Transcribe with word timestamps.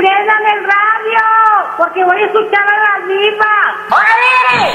Prendan 0.00 0.42
el 0.54 0.60
radio, 0.64 1.20
porque 1.76 2.02
voy 2.04 2.16
a 2.16 2.24
escuchar 2.24 2.66
a 2.66 2.78
la 2.86 2.94
diva. 3.06 3.54
¡Órale! 3.90 4.72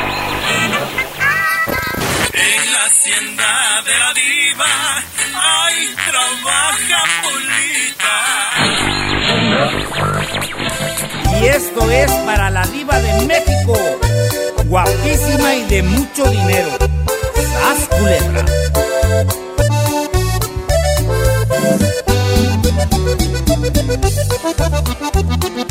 En 2.33 2.73
la 2.73 2.83
hacienda 2.85 3.51
de 3.85 3.95
la 3.97 4.13
diva, 4.13 4.73
ay, 5.33 5.95
trabaja 6.05 6.99
Polita. 7.23 8.15
Y 11.41 11.43
esto 11.47 11.89
es 11.89 12.11
para 12.27 12.51
la 12.51 12.63
diva 12.67 12.99
de 12.99 13.25
México, 13.25 13.73
guapísima 14.65 15.55
y 15.55 15.63
de 15.63 15.81
mucho 15.81 16.23
dinero. 16.29 16.69
¡Sas 17.33 17.87
culebra! 17.89 18.45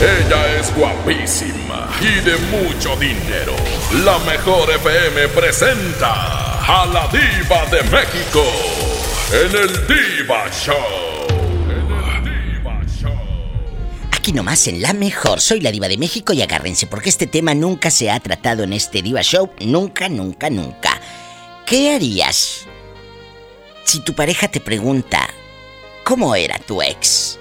Ella 0.00 0.58
es 0.58 0.74
guapísima 0.74 1.88
y 2.00 2.20
de 2.20 2.36
mucho 2.50 2.96
dinero. 2.96 3.54
La 4.04 4.18
mejor 4.20 4.68
FM 4.70 5.28
presenta 5.28 6.82
a 6.82 6.84
la 6.86 7.06
diva 7.08 7.64
de 7.66 7.82
México 7.84 8.42
en 9.32 9.56
el 9.56 9.86
Diva 9.86 10.50
Show. 10.50 10.74
En 11.68 11.92
el 11.92 12.24
Diva 12.24 12.80
Show. 13.00 13.12
Aquí 14.10 14.32
nomás 14.32 14.66
en 14.66 14.82
la 14.82 14.92
mejor. 14.92 15.40
Soy 15.40 15.60
la 15.60 15.70
diva 15.70 15.86
de 15.86 15.96
México 15.96 16.32
y 16.32 16.42
agárrense 16.42 16.88
porque 16.88 17.08
este 17.08 17.28
tema 17.28 17.54
nunca 17.54 17.90
se 17.90 18.10
ha 18.10 18.18
tratado 18.18 18.64
en 18.64 18.72
este 18.72 19.00
Diva 19.00 19.22
Show. 19.22 19.52
Nunca, 19.60 20.08
nunca, 20.08 20.50
nunca. 20.50 21.00
¿Qué 21.66 21.94
harías 21.94 22.66
si 23.84 24.00
tu 24.00 24.12
pareja 24.12 24.48
te 24.48 24.60
pregunta, 24.60 25.28
¿cómo 26.02 26.34
era 26.34 26.58
tu 26.58 26.82
ex? 26.82 27.38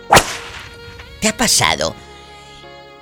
¿Te 1.20 1.30
ha 1.30 1.36
pasado? 1.36 1.96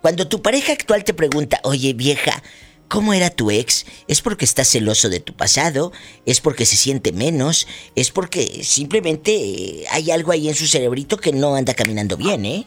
cuando 0.02 0.28
tu 0.28 0.42
pareja 0.42 0.74
actual 0.74 1.04
te 1.04 1.14
pregunta, 1.14 1.60
oye 1.64 1.94
vieja, 1.94 2.42
¿cómo 2.88 3.14
era 3.14 3.30
tu 3.30 3.52
ex? 3.52 3.86
Es 4.08 4.22
porque 4.22 4.46
está 4.46 4.66
celoso 4.66 5.08
de 5.10 5.20
tu 5.20 5.34
pasado, 5.34 5.92
es 6.26 6.42
porque 6.42 6.66
se 6.66 6.76
siente 6.78 7.12
menos, 7.12 7.68
es 7.96 8.10
porque 8.10 8.64
simplemente 8.64 9.36
eh, 9.36 9.86
hay 9.92 10.10
algo 10.10 10.32
ahí 10.32 10.50
en 10.50 10.56
su 10.56 10.66
cerebrito 10.66 11.18
que 11.18 11.32
no 11.32 11.54
anda 11.56 11.76
caminando 11.76 12.18
bien, 12.18 12.44
¿eh? 12.46 12.66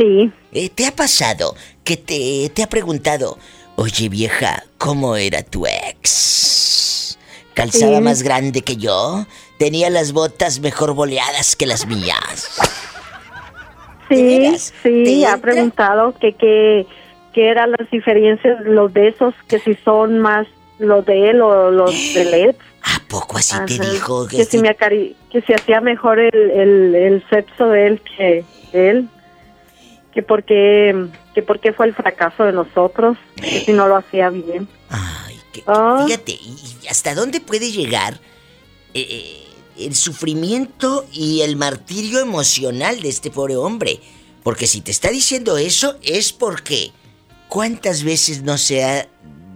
Sí, 0.00 0.32
Eh, 0.52 0.70
¿Te 0.70 0.86
ha 0.86 0.92
pasado 0.96 1.54
que 1.84 1.96
te, 1.98 2.50
te 2.54 2.62
ha 2.62 2.68
preguntado, 2.68 3.36
oye 3.76 4.08
vieja, 4.08 4.64
¿cómo 4.78 5.14
era 5.16 5.42
tu 5.42 5.66
ex? 5.66 7.18
¿Calzaba 7.52 7.98
Sí. 7.98 8.02
más 8.02 8.22
grande 8.22 8.62
que 8.62 8.76
yo? 8.76 9.26
¿Tenía 9.58 9.90
las 9.90 10.12
botas 10.12 10.60
mejor 10.60 10.94
boleadas 10.94 11.54
que 11.54 11.66
las 11.66 11.86
mías? 11.86 12.48
¿De 14.08 14.16
sí? 14.58 14.72
¿Te 14.82 15.04
sí, 15.04 15.24
ha 15.24 15.36
preguntado 15.36 16.14
que 16.18 16.32
qué 16.32 16.86
que 17.34 17.48
eran 17.48 17.70
las 17.78 17.88
diferencias, 17.90 18.58
los 18.64 18.92
besos, 18.92 19.34
que 19.48 19.60
si 19.60 19.74
son 19.84 20.18
más 20.18 20.48
los 20.80 21.04
de 21.06 21.30
él 21.30 21.40
o 21.42 21.70
los 21.70 21.92
de 22.14 22.42
él. 22.44 22.56
¿A 22.82 22.98
poco 23.08 23.36
así 23.36 23.54
te 23.66 23.74
Ajá. 23.74 23.92
dijo? 23.92 24.26
que 24.26 24.44
si 24.46 24.52
sí? 24.52 24.58
me 24.58 24.70
acari 24.70 25.14
que 25.30 25.40
si 25.42 25.52
hacía 25.52 25.80
mejor 25.80 26.18
el, 26.18 26.34
el, 26.50 26.94
el 26.94 27.24
sexo 27.28 27.66
de 27.68 27.86
él 27.86 28.02
que 28.16 28.44
él 28.72 29.08
que 30.12 30.22
porque 30.22 31.08
que 31.34 31.42
porque 31.42 31.72
fue 31.72 31.86
el 31.86 31.94
fracaso 31.94 32.44
de 32.44 32.52
nosotros 32.52 33.16
que 33.36 33.64
si 33.64 33.72
no 33.72 33.86
lo 33.88 33.96
hacía 33.96 34.28
bien 34.30 34.68
Ay, 34.88 35.36
que- 35.52 35.62
Ah. 35.66 36.02
fíjate, 36.06 36.32
¿y 36.32 36.86
hasta 36.88 37.14
dónde 37.14 37.40
puede 37.40 37.70
llegar 37.70 38.20
eh, 38.94 39.06
eh, 39.08 39.46
el 39.86 39.94
sufrimiento 39.94 41.06
y 41.12 41.42
el 41.42 41.56
martirio 41.56 42.18
emocional 42.20 43.00
de 43.00 43.08
este 43.08 43.30
pobre 43.30 43.56
hombre? 43.56 44.00
Porque 44.42 44.66
si 44.66 44.80
te 44.80 44.90
está 44.90 45.10
diciendo 45.10 45.56
eso 45.58 45.96
es 46.02 46.32
porque 46.32 46.90
¿cuántas 47.48 48.02
veces 48.04 48.42
no 48.42 48.58
se 48.58 48.82
ha 48.84 49.08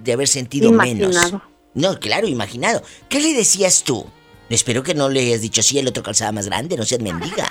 de 0.02 0.12
haber 0.12 0.28
sentido 0.28 0.70
menos? 0.72 1.32
No, 1.74 1.98
claro, 1.98 2.28
imaginado. 2.28 2.82
¿Qué 3.08 3.18
le 3.18 3.32
decías 3.32 3.82
tú? 3.82 4.06
Espero 4.50 4.82
que 4.84 4.94
no 4.94 5.08
le 5.08 5.20
hayas 5.20 5.40
dicho 5.40 5.62
sí, 5.62 5.78
el 5.78 5.88
otro 5.88 6.02
calzaba 6.04 6.30
más 6.30 6.46
grande, 6.46 6.76
no 6.76 6.84
seas 6.84 7.00
mendiga. 7.00 7.48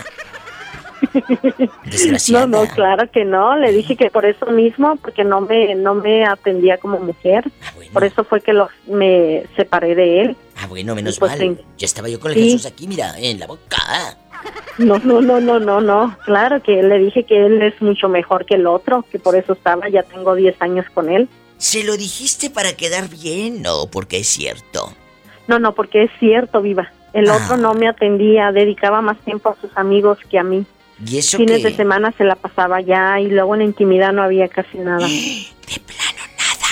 Desgraciada. 1.85 2.47
no 2.47 2.63
no 2.65 2.69
claro 2.73 3.09
que 3.11 3.25
no 3.25 3.55
le 3.57 3.71
dije 3.71 3.95
que 3.95 4.09
por 4.09 4.25
eso 4.25 4.45
mismo 4.47 4.95
porque 4.97 5.23
no 5.23 5.41
me 5.41 5.75
no 5.75 5.95
me 5.95 6.25
atendía 6.25 6.77
como 6.77 6.99
mujer 6.99 7.51
Ah, 7.63 7.71
bueno. 7.75 7.91
por 7.93 8.03
eso 8.03 8.23
fue 8.23 8.41
que 8.41 8.53
los 8.53 8.69
me 8.87 9.43
separé 9.55 9.95
de 9.95 10.21
él 10.21 10.37
Ah, 10.57 10.67
bueno, 10.67 10.93
menos 10.95 11.17
Pues 11.19 11.31
mal. 11.31 11.39
sí. 11.39 11.57
Ya 11.77 11.85
estaba 11.85 12.07
yo 12.09 12.19
con 12.19 12.31
el 12.31 12.37
Sí. 12.37 12.43
Jesús 12.51 12.65
aquí, 12.65 12.87
mira, 12.87 13.17
en 13.17 13.39
la 13.39 13.47
boca. 13.47 13.77
no 14.77 14.97
no 14.99 15.21
no 15.21 15.39
no 15.39 15.59
no 15.59 15.81
no 15.81 16.17
claro 16.25 16.61
que 16.61 16.83
le 16.83 16.99
dije 16.99 17.23
que 17.25 17.45
él 17.45 17.61
es 17.61 17.81
mucho 17.81 18.09
mejor 18.09 18.45
que 18.45 18.55
el 18.55 18.67
otro 18.67 19.03
que 19.11 19.19
por 19.19 19.35
eso 19.35 19.53
estaba 19.53 19.89
ya 19.89 20.03
tengo 20.03 20.35
10 20.35 20.55
años 20.61 20.85
con 20.93 21.09
él 21.09 21.27
¿Se 21.57 21.83
lo 21.85 21.95
dijiste 21.95 22.49
para 22.49 22.73
quedar 22.73 23.07
bien 23.09 23.63
o 23.67 23.87
porque 23.87 24.17
es 24.17 24.27
cierto? 24.27 24.91
No, 25.47 25.59
no, 25.59 25.73
porque 25.73 26.03
es 26.03 26.11
cierto, 26.19 26.61
viva. 26.61 26.91
El 27.13 27.29
Ah. 27.29 27.37
otro 27.37 27.55
no 27.55 27.73
me 27.73 27.87
atendía, 27.87 28.51
dedicaba 28.51 29.01
más 29.01 29.17
tiempo 29.19 29.47
a 29.49 29.55
sus 29.61 29.69
amigos 29.77 30.17
que 30.29 30.37
a 30.39 30.43
mí. 30.43 30.65
Y 31.05 31.17
eso 31.17 31.37
Fines 31.37 31.63
de 31.63 31.75
semana 31.75 32.13
se 32.17 32.23
la 32.23 32.35
pasaba 32.35 32.81
ya 32.81 33.19
y 33.19 33.27
luego 33.29 33.55
en 33.55 33.59
la 33.59 33.65
intimidad 33.65 34.13
no 34.13 34.23
había 34.23 34.47
casi 34.47 34.77
nada. 34.77 35.05
de 35.07 35.79
plano 35.85 36.23
nada. 36.37 36.67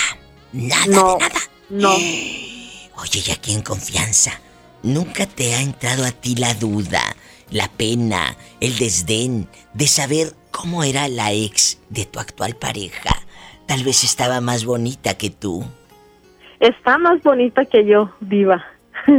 Nada 0.54 0.86
No, 0.88 1.18
de 1.18 1.28
nada. 1.28 1.40
no. 1.70 1.90
Oye, 3.02 3.24
y 3.28 3.32
aquí 3.32 3.54
en 3.54 3.62
confianza, 3.64 4.40
¿nunca 4.84 5.26
te 5.26 5.56
ha 5.56 5.62
entrado 5.62 6.06
a 6.06 6.12
ti 6.12 6.36
la 6.36 6.54
duda, 6.54 7.02
la 7.50 7.68
pena, 7.70 8.38
el 8.60 8.78
desdén 8.78 9.48
de 9.74 9.88
saber 9.88 10.34
cómo 10.52 10.84
era 10.84 11.08
la 11.08 11.32
ex 11.34 11.80
de 11.90 12.06
tu 12.06 12.20
actual 12.20 12.56
pareja? 12.56 13.16
Tal 13.66 13.84
vez 13.84 14.04
estaba 14.04 14.40
más 14.42 14.66
bonita 14.66 15.16
que 15.18 15.30
tú. 15.30 15.66
Está 16.60 16.98
más 17.00 17.24
bonita 17.24 17.66
que 17.66 17.86
yo, 17.86 18.12
viva. 18.20 18.64
De 19.08 19.14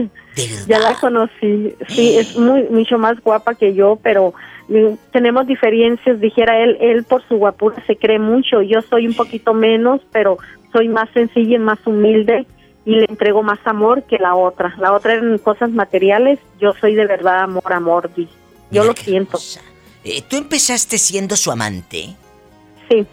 verdad. 0.46 0.64
Ya 0.68 0.78
la 0.78 0.94
conocí. 0.94 1.74
Sí, 1.88 2.16
es 2.16 2.36
muy 2.36 2.62
mucho 2.70 2.98
más 2.98 3.20
guapa 3.20 3.54
que 3.56 3.74
yo, 3.74 3.98
pero 4.02 4.32
tenemos 5.10 5.46
diferencias. 5.46 6.20
Dijera 6.20 6.58
él, 6.62 6.76
él 6.80 7.04
por 7.04 7.26
su 7.28 7.36
guapura 7.36 7.82
se 7.86 7.96
cree 7.96 8.18
mucho. 8.18 8.62
Yo 8.62 8.80
soy 8.82 9.06
un 9.06 9.14
poquito 9.14 9.54
menos, 9.54 10.00
pero 10.12 10.38
soy 10.72 10.88
más 10.88 11.08
sencilla 11.12 11.56
y 11.56 11.58
más 11.58 11.78
humilde 11.86 12.46
y 12.84 12.96
le 12.96 13.04
entrego 13.08 13.42
más 13.42 13.58
amor 13.64 14.02
que 14.04 14.18
la 14.18 14.34
otra. 14.34 14.74
La 14.78 14.92
otra 14.92 15.14
eran 15.14 15.38
cosas 15.38 15.70
materiales. 15.70 16.38
Yo 16.60 16.72
soy 16.80 16.94
de 16.94 17.06
verdad 17.06 17.40
amor, 17.42 17.72
amor. 17.72 18.10
Yo 18.16 18.24
Mira 18.70 18.84
lo 18.84 18.92
siento. 18.94 19.38
Eh, 20.04 20.22
Tú 20.28 20.36
empezaste 20.36 20.98
siendo 20.98 21.36
su 21.36 21.50
amante 21.52 22.16
Sí, 22.88 23.06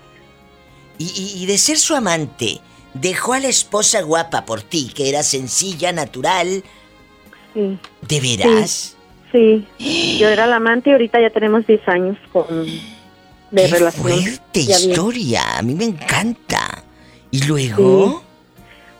y, 0.98 1.04
y- 1.06 1.44
y 1.44 1.46
de 1.46 1.58
ser 1.60 1.78
su 1.78 1.96
amante 1.96 2.60
dejó 2.96 3.34
a 3.34 3.40
la 3.40 3.48
esposa 3.48 4.02
guapa 4.02 4.46
por 4.46 4.62
ti, 4.64 4.92
que 4.96 5.08
era 5.10 5.22
sencilla, 5.22 5.92
natural. 5.92 6.64
sí, 7.54 7.78
¿De 8.08 8.20
veras? 8.22 8.72
sí. 8.72 8.96
Yo 9.31 10.28
era 10.28 10.48
la 10.48 10.58
amante 10.58 10.90
y 10.90 10.94
ahorita 10.94 11.22
ya 11.22 11.30
tenemos 11.30 11.66
10 11.68 11.88
años 11.88 12.18
con 12.31 12.46
de 13.52 13.64
¡Qué 13.64 13.68
relación. 13.68 14.04
fuerte 14.04 14.40
bien. 14.54 14.70
historia! 14.70 15.58
A 15.58 15.62
mí 15.62 15.74
me 15.76 15.86
encanta. 15.86 16.84
¿Y 17.31 17.46
luego? 17.46 18.24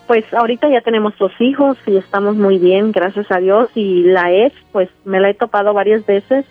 Pues 0.08 0.26
ahorita 0.34 0.70
ya 0.70 0.82
tenemos 0.82 1.14
dos 1.20 1.32
hijos 1.40 1.78
y 1.86 1.98
estamos 1.98 2.36
muy 2.36 2.58
bien, 2.58 2.92
gracias 2.92 3.32
a 3.32 3.38
Dios. 3.40 3.70
Y 3.76 4.04
la 4.04 4.32
ex, 4.34 4.56
pues 4.72 4.90
me 5.06 5.20
la 5.20 5.30
he 5.30 5.34
topado 5.36 5.74
varias 5.74 6.06
veces 6.06 6.46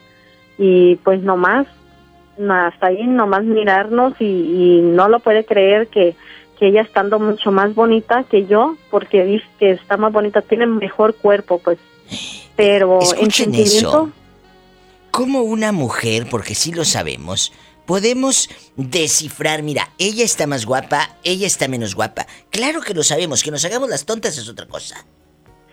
y 0.59 0.97
pues 0.97 1.23
nomás, 1.23 1.67
hasta 2.39 2.87
ahí 2.87 3.05
nomás 3.07 3.45
mirarnos 3.45 4.15
y, 4.21 4.25
y 4.25 4.81
no 4.83 5.09
lo 5.09 5.19
puede 5.21 5.45
creer 5.45 5.89
que, 5.89 6.15
que 6.59 6.69
ella 6.69 6.83
estando 6.83 7.19
mucho 7.19 7.51
más 7.53 7.75
bonita 7.75 8.25
que 8.25 8.47
yo, 8.47 8.77
porque 8.91 9.25
dice 9.25 9.47
que 9.59 9.71
está 9.73 9.97
más 9.97 10.13
bonita, 10.13 10.43
tiene 10.43 10.67
mejor 10.67 11.15
cuerpo, 11.15 11.59
pues. 11.59 11.79
Pero 12.59 12.97
en 12.97 13.03
Escuchen 13.03 13.55
sentimiento, 13.55 13.89
eso. 13.89 14.13
¿Cómo 15.13 15.43
una 15.43 15.71
mujer, 15.71 16.29
porque 16.29 16.57
sí 16.57 16.73
lo 16.73 16.85
sabemos, 16.85 17.53
podemos 17.87 18.51
descifrar, 18.77 19.63
mira, 19.63 19.93
ella 19.97 20.25
está 20.25 20.49
más 20.49 20.67
guapa, 20.67 21.17
ella 21.23 21.47
está 21.47 21.69
menos 21.69 21.95
guapa? 21.95 22.27
Claro 22.51 22.81
que 22.81 22.95
lo 22.95 23.05
sabemos, 23.05 23.45
que 23.45 23.53
nos 23.53 23.65
hagamos 23.65 23.89
las 23.89 24.05
tontas 24.05 24.37
es 24.37 24.49
otra 24.49 24.67
cosa. 24.67 25.07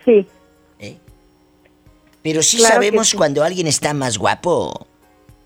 sí, 0.04 0.26
¿eh? 0.78 0.96
Pero 2.22 2.42
sí 2.42 2.58
Claro 2.58 2.74
sabemos 2.74 3.08
sí. 3.08 3.16
cuando 3.16 3.42
alguien 3.42 3.66
está 3.66 3.92
más 3.92 4.16
guapo 4.16 4.86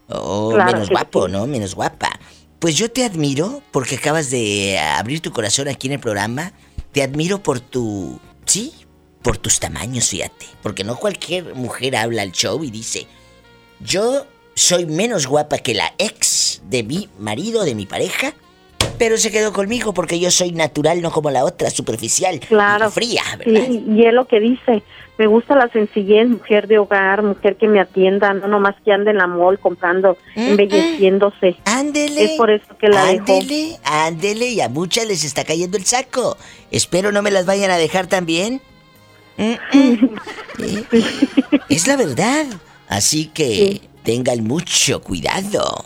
o 0.08 0.50
Claro 0.50 0.72
menos 0.72 0.90
guapo, 0.90 1.26
sí. 1.26 1.32
¿no? 1.32 1.46
Menos 1.46 1.74
guapa. 1.74 2.10
Pues 2.58 2.76
yo 2.76 2.90
te 2.90 3.04
admiro 3.04 3.62
porque 3.70 3.96
acabas 3.96 4.30
de 4.30 4.78
abrir 4.78 5.20
tu 5.20 5.32
corazón 5.32 5.68
aquí 5.68 5.86
en 5.86 5.94
el 5.94 6.00
programa. 6.00 6.52
Te 6.92 7.02
admiro 7.02 7.42
por 7.42 7.60
tu... 7.60 8.20
Sí, 8.44 8.74
por 9.22 9.36
tus 9.38 9.60
tamaños, 9.60 10.08
fíjate. 10.08 10.46
Porque 10.62 10.84
no 10.84 10.96
cualquier 10.96 11.54
mujer 11.54 11.96
habla 11.96 12.22
al 12.22 12.32
show 12.32 12.62
y 12.64 12.70
dice, 12.70 13.06
yo 13.80 14.26
soy 14.54 14.86
menos 14.86 15.26
guapa 15.26 15.58
que 15.58 15.74
la 15.74 15.92
ex 15.98 16.62
de 16.64 16.82
mi 16.82 17.08
marido, 17.18 17.64
de 17.64 17.74
mi 17.74 17.86
pareja, 17.86 18.34
pero 18.98 19.16
se 19.16 19.30
quedó 19.30 19.52
conmigo 19.52 19.94
porque 19.94 20.18
yo 20.20 20.30
soy 20.30 20.52
natural, 20.52 21.00
no 21.00 21.10
como 21.10 21.30
la 21.30 21.44
otra, 21.44 21.70
superficial, 21.70 22.38
Claro. 22.40 22.88
y 22.88 22.90
fría, 22.90 23.22
¿verdad? 23.38 23.62
Sí, 23.66 23.84
y 23.88 24.04
es 24.04 24.12
lo 24.12 24.26
que 24.26 24.40
dice. 24.40 24.82
Me 25.18 25.26
gusta 25.26 25.54
la 25.54 25.68
sencillez, 25.68 26.26
mujer 26.28 26.66
de 26.66 26.78
hogar, 26.78 27.22
mujer 27.22 27.56
que 27.56 27.68
me 27.68 27.78
atienda, 27.78 28.32
no 28.32 28.48
nomás 28.48 28.74
que 28.82 28.90
ande 28.90 29.10
en 29.10 29.18
la 29.18 29.26
mall 29.26 29.58
comprando, 29.58 30.16
Mm, 30.34 30.40
embelleciéndose. 30.48 31.56
Ándele. 31.66 32.24
Es 32.24 32.30
por 32.38 32.50
eso 32.50 32.64
que 32.78 32.88
la 32.88 33.04
dejó. 33.04 33.24
Ándele, 33.38 33.76
ándele, 33.84 34.48
y 34.48 34.60
a 34.62 34.70
muchas 34.70 35.06
les 35.06 35.24
está 35.24 35.44
cayendo 35.44 35.76
el 35.76 35.84
saco. 35.84 36.38
Espero 36.70 37.12
no 37.12 37.20
me 37.20 37.30
las 37.30 37.44
vayan 37.44 37.70
a 37.70 37.76
dejar 37.76 38.06
también. 38.06 38.62
Mm, 39.40 39.78
mm. 39.78 40.08
Eh, 40.62 40.84
Es 41.68 41.86
la 41.86 41.96
verdad. 41.96 42.46
Así 42.88 43.26
que 43.26 43.46
Sí. 43.48 43.82
tengan 44.02 44.44
mucho 44.44 45.00
cuidado. 45.00 45.84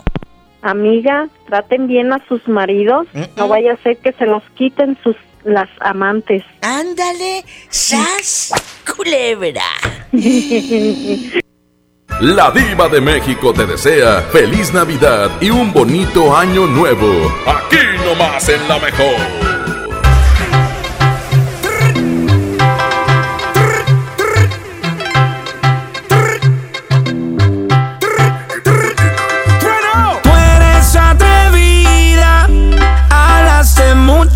Amiga, 0.61 1.29
traten 1.47 1.87
bien 1.87 2.11
a 2.11 2.19
sus 2.27 2.45
maridos, 2.47 3.07
Mm, 3.13 3.23
no 3.37 3.47
vaya 3.47 3.73
a 3.73 3.77
ser 3.83 3.97
que 3.97 4.11
se 4.13 4.25
los 4.25 4.41
quiten 4.55 4.97
sus 5.03 5.15
las 5.43 5.69
amantes. 5.79 6.43
Ándale, 6.61 7.45
sas, 7.69 8.51
culebra. 8.95 9.61
La 12.21 12.49
diva 12.51 12.87
de 12.89 13.01
México 13.01 13.53
te 13.53 13.65
desea 13.65 14.21
feliz 14.31 14.73
Navidad 14.73 15.29
y 15.41 15.49
un 15.49 15.71
bonito 15.73 16.35
año 16.35 16.65
nuevo. 16.65 17.31
Aquí 17.45 17.77
nomás 18.05 18.47
en 18.49 18.67
la 18.67 18.79
mejor. 18.79 19.54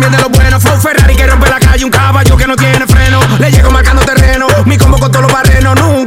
También 0.00 0.12
de 0.12 0.22
lo 0.22 0.28
bueno. 0.28 0.60
Flow 0.60 0.78
Ferrari 0.78 1.16
que 1.16 1.26
rompe 1.26 1.50
la 1.50 1.58
calle. 1.58 1.84
Un 1.84 1.90
caballo 1.90 2.36
que 2.36 2.46
no 2.46 2.54
tiene 2.54 2.86
freno. 2.86 3.18
Le 3.40 3.50
llego 3.50 3.68
marcando 3.72 4.00
terreno. 4.02 4.46
Mi 4.64 4.78
combo 4.78 4.96
con 4.96 5.10
todos 5.10 5.24
los 5.24 5.32
barrenos. 5.32 5.74
Nunca 5.74 5.97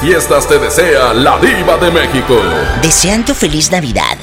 fiestas 0.00 0.48
te 0.48 0.58
desea 0.58 1.12
la 1.12 1.38
diva 1.38 1.76
de 1.76 1.90
México. 1.90 2.40
Deseando 2.82 3.34
feliz 3.34 3.70
Navidad. 3.70 4.16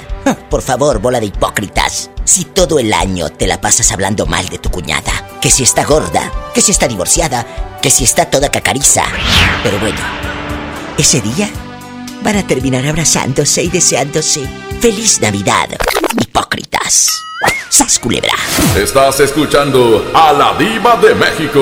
Por 0.50 0.62
favor, 0.62 1.00
bola 1.00 1.19
de 1.19 1.27
hipócritas. 1.27 2.10
Si 2.25 2.46
todo 2.46 2.79
el 2.79 2.91
año 2.91 3.29
te 3.29 3.48
la 3.48 3.62
pasas 3.62 3.91
hablando 3.91 4.25
mal 4.25 4.50
de 4.50 4.57
tu 4.57 4.69
cuñada, 4.69 5.12
que 5.39 5.51
si 5.51 5.63
está 5.63 5.86
gorda, 5.86 6.31
que 6.53 6.62
si 6.62 6.72
está 6.72 6.88
divorciada, 6.88 7.46
que 7.81 7.91
si 7.91 8.03
está 8.03 8.25
toda 8.25 8.50
cacariza. 8.50 9.03
Pero 9.63 9.79
bueno, 9.79 10.00
ese 10.98 11.22
día 11.22 11.50
van 12.24 12.38
a 12.38 12.48
terminar 12.48 12.86
abrazándose 12.86 13.63
y 13.63 13.69
deseándose 13.69 14.48
feliz 14.81 15.22
Navidad. 15.22 15.69
Hipócritas. 16.19 17.10
¡Sas 17.69 18.00
culebra! 18.00 18.34
Estás 18.75 19.19
escuchando 19.19 20.10
a 20.13 20.34
la 20.34 20.57
diva 20.57 20.96
de 20.98 21.13
México. 21.13 21.62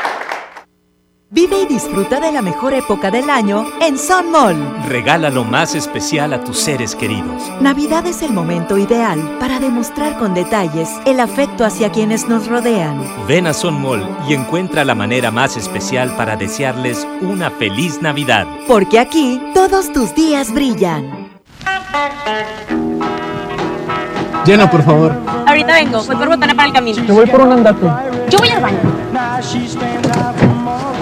Vive 1.33 1.61
y 1.61 1.65
disfruta 1.65 2.19
de 2.19 2.29
la 2.29 2.41
mejor 2.41 2.73
época 2.73 3.09
del 3.09 3.29
año 3.29 3.65
en 3.79 3.97
Sun 3.97 4.31
Mall. 4.31 4.83
Regala 4.89 5.29
lo 5.29 5.45
más 5.45 5.75
especial 5.75 6.33
a 6.33 6.43
tus 6.43 6.59
seres 6.59 6.93
queridos. 6.93 7.41
Navidad 7.61 8.05
es 8.05 8.21
el 8.21 8.33
momento 8.33 8.77
ideal 8.77 9.37
para 9.39 9.61
demostrar 9.61 10.17
con 10.17 10.33
detalles 10.33 10.89
el 11.05 11.21
afecto 11.21 11.63
hacia 11.63 11.89
quienes 11.89 12.27
nos 12.27 12.47
rodean. 12.47 13.01
Ven 13.29 13.47
a 13.47 13.53
Sun 13.53 13.81
Mall 13.81 14.05
y 14.27 14.33
encuentra 14.33 14.83
la 14.83 14.93
manera 14.93 15.31
más 15.31 15.55
especial 15.55 16.13
para 16.17 16.35
desearles 16.35 17.07
una 17.21 17.49
feliz 17.49 18.01
Navidad. 18.01 18.45
Porque 18.67 18.99
aquí 18.99 19.41
todos 19.53 19.93
tus 19.93 20.13
días 20.13 20.53
brillan. 20.53 21.31
Llena, 24.45 24.69
por 24.69 24.83
favor. 24.83 25.15
Ahorita 25.47 25.75
vengo, 25.75 26.03
voy 26.03 26.15
por 26.17 26.27
botana 26.27 26.53
para 26.53 26.67
el 26.67 26.73
camino. 26.73 27.05
Yo 27.05 27.13
voy 27.13 27.27
por 27.27 27.39
un 27.39 27.53
andate. 27.53 27.87
Yo 28.29 28.37
voy 28.37 28.49
al 28.49 28.61
baño. 28.61 28.79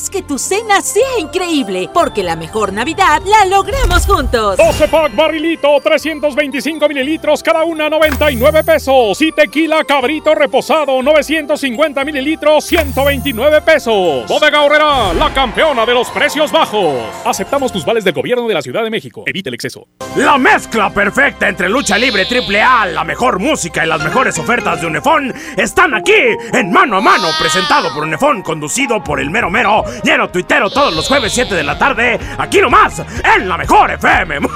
Haz 0.00 0.08
que 0.08 0.22
tu 0.22 0.38
cena 0.38 0.80
sea 0.80 1.18
increíble, 1.18 1.90
porque 1.92 2.22
la 2.22 2.34
mejor 2.34 2.72
Navidad 2.72 3.20
la 3.26 3.44
logramos 3.44 4.06
juntos. 4.06 4.56
12 4.56 4.88
pack 4.88 5.14
barrilito, 5.14 5.78
325 5.78 6.88
mililitros, 6.88 7.42
cada 7.42 7.64
una 7.64 7.90
99 7.90 8.64
pesos. 8.64 9.20
Y 9.20 9.30
tequila 9.30 9.84
cabrito 9.84 10.34
reposado, 10.34 11.02
950 11.02 12.02
mililitros, 12.06 12.64
129 12.64 13.60
pesos. 13.60 14.26
Bodega 14.26 14.62
Horrera, 14.62 15.12
la 15.12 15.34
campeona 15.34 15.84
de 15.84 15.92
los 15.92 16.08
precios 16.08 16.50
bajos. 16.50 16.94
Aceptamos 17.26 17.70
tus 17.70 17.84
vales 17.84 18.02
del 18.02 18.14
gobierno 18.14 18.48
de 18.48 18.54
la 18.54 18.62
Ciudad 18.62 18.82
de 18.82 18.88
México. 18.88 19.24
Evite 19.26 19.50
el 19.50 19.54
exceso. 19.54 19.86
La 20.16 20.38
mezcla 20.38 20.88
perfecta 20.88 21.46
entre 21.46 21.68
lucha 21.68 21.98
libre 21.98 22.24
triple 22.24 22.62
A, 22.62 22.86
la 22.86 23.04
mejor 23.04 23.38
música 23.38 23.84
y 23.84 23.88
las 23.88 24.02
mejores 24.02 24.38
ofertas 24.38 24.80
de 24.80 24.86
Unefón 24.86 25.34
están 25.58 25.92
aquí 25.92 26.12
en 26.54 26.72
Mano 26.72 26.96
a 26.96 27.00
Mano, 27.02 27.28
presentado 27.38 27.92
por 27.92 28.04
Unefón, 28.04 28.40
conducido 28.40 29.04
por 29.04 29.20
el 29.20 29.28
mero 29.28 29.50
mero, 29.50 29.84
lleno 30.02 30.30
tuitero 30.30 30.70
todos 30.70 30.94
los 30.94 31.06
jueves 31.08 31.32
7 31.32 31.54
de 31.54 31.62
la 31.62 31.78
tarde, 31.78 32.18
aquí 32.38 32.60
nomás, 32.60 33.02
en 33.36 33.48
la 33.48 33.56
mejor 33.56 33.90
FM. 33.92 34.40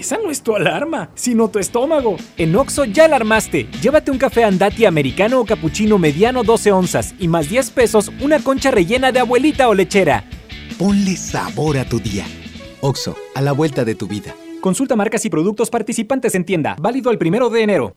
Esa 0.00 0.16
no 0.16 0.30
es 0.30 0.42
tu 0.42 0.56
alarma, 0.56 1.10
sino 1.14 1.48
tu 1.50 1.58
estómago. 1.58 2.16
En 2.38 2.56
Oxo 2.56 2.86
ya 2.86 3.06
la 3.06 3.16
armaste. 3.16 3.68
Llévate 3.82 4.10
un 4.10 4.16
café 4.16 4.44
andati 4.44 4.86
americano 4.86 5.40
o 5.40 5.44
cappuccino 5.44 5.98
mediano 5.98 6.42
12 6.42 6.72
onzas 6.72 7.14
y 7.18 7.28
más 7.28 7.50
10 7.50 7.70
pesos 7.72 8.10
una 8.22 8.38
concha 8.38 8.70
rellena 8.70 9.12
de 9.12 9.20
abuelita 9.20 9.68
o 9.68 9.74
lechera. 9.74 10.24
Ponle 10.78 11.16
sabor 11.18 11.76
a 11.76 11.84
tu 11.84 12.00
día. 12.00 12.24
Oxo, 12.80 13.14
a 13.34 13.42
la 13.42 13.52
vuelta 13.52 13.84
de 13.84 13.94
tu 13.94 14.08
vida. 14.08 14.34
Consulta 14.62 14.96
marcas 14.96 15.22
y 15.26 15.30
productos 15.30 15.68
participantes 15.68 16.34
en 16.34 16.46
tienda. 16.46 16.76
Válido 16.80 17.10
el 17.10 17.18
primero 17.18 17.50
de 17.50 17.62
enero. 17.62 17.96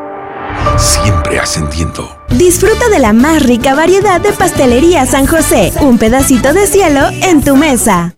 Siempre 0.77 1.39
ascendiendo. 1.39 2.17
Disfruta 2.29 2.89
de 2.89 2.99
la 2.99 3.13
más 3.13 3.43
rica 3.43 3.75
variedad 3.75 4.21
de 4.21 4.31
pastelería 4.33 5.05
San 5.05 5.27
José. 5.27 5.71
Un 5.81 5.97
pedacito 5.97 6.53
de 6.53 6.67
cielo 6.67 7.07
en 7.21 7.43
tu 7.43 7.55
mesa. 7.55 8.15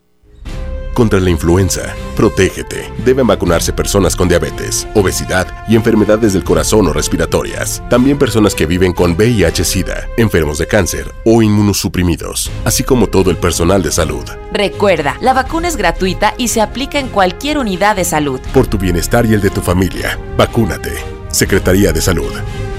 Contra 0.94 1.18
la 1.18 1.30
influenza, 1.30 1.92
protégete. 2.14 2.88
Deben 3.04 3.26
vacunarse 3.26 3.72
personas 3.72 4.14
con 4.14 4.28
diabetes, 4.28 4.86
obesidad 4.94 5.46
y 5.68 5.74
enfermedades 5.74 6.34
del 6.34 6.44
corazón 6.44 6.86
o 6.86 6.92
respiratorias. 6.92 7.82
También 7.90 8.16
personas 8.16 8.54
que 8.54 8.66
viven 8.66 8.92
con 8.92 9.16
VIH-Sida, 9.16 10.06
enfermos 10.16 10.58
de 10.58 10.68
cáncer 10.68 11.12
o 11.24 11.42
inmunosuprimidos, 11.42 12.48
así 12.64 12.84
como 12.84 13.08
todo 13.08 13.32
el 13.32 13.38
personal 13.38 13.82
de 13.82 13.90
salud. 13.90 14.24
Recuerda, 14.52 15.16
la 15.20 15.32
vacuna 15.32 15.66
es 15.66 15.76
gratuita 15.76 16.34
y 16.38 16.46
se 16.46 16.60
aplica 16.60 17.00
en 17.00 17.08
cualquier 17.08 17.58
unidad 17.58 17.96
de 17.96 18.04
salud. 18.04 18.40
Por 18.52 18.68
tu 18.68 18.78
bienestar 18.78 19.26
y 19.26 19.34
el 19.34 19.40
de 19.40 19.50
tu 19.50 19.62
familia, 19.62 20.16
vacúnate. 20.36 21.13
Secretaría 21.34 21.92
de 21.92 22.00
Salud. 22.00 22.32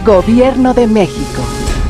Gobierno 0.05 0.73
de 0.73 0.87
México. 0.87 1.43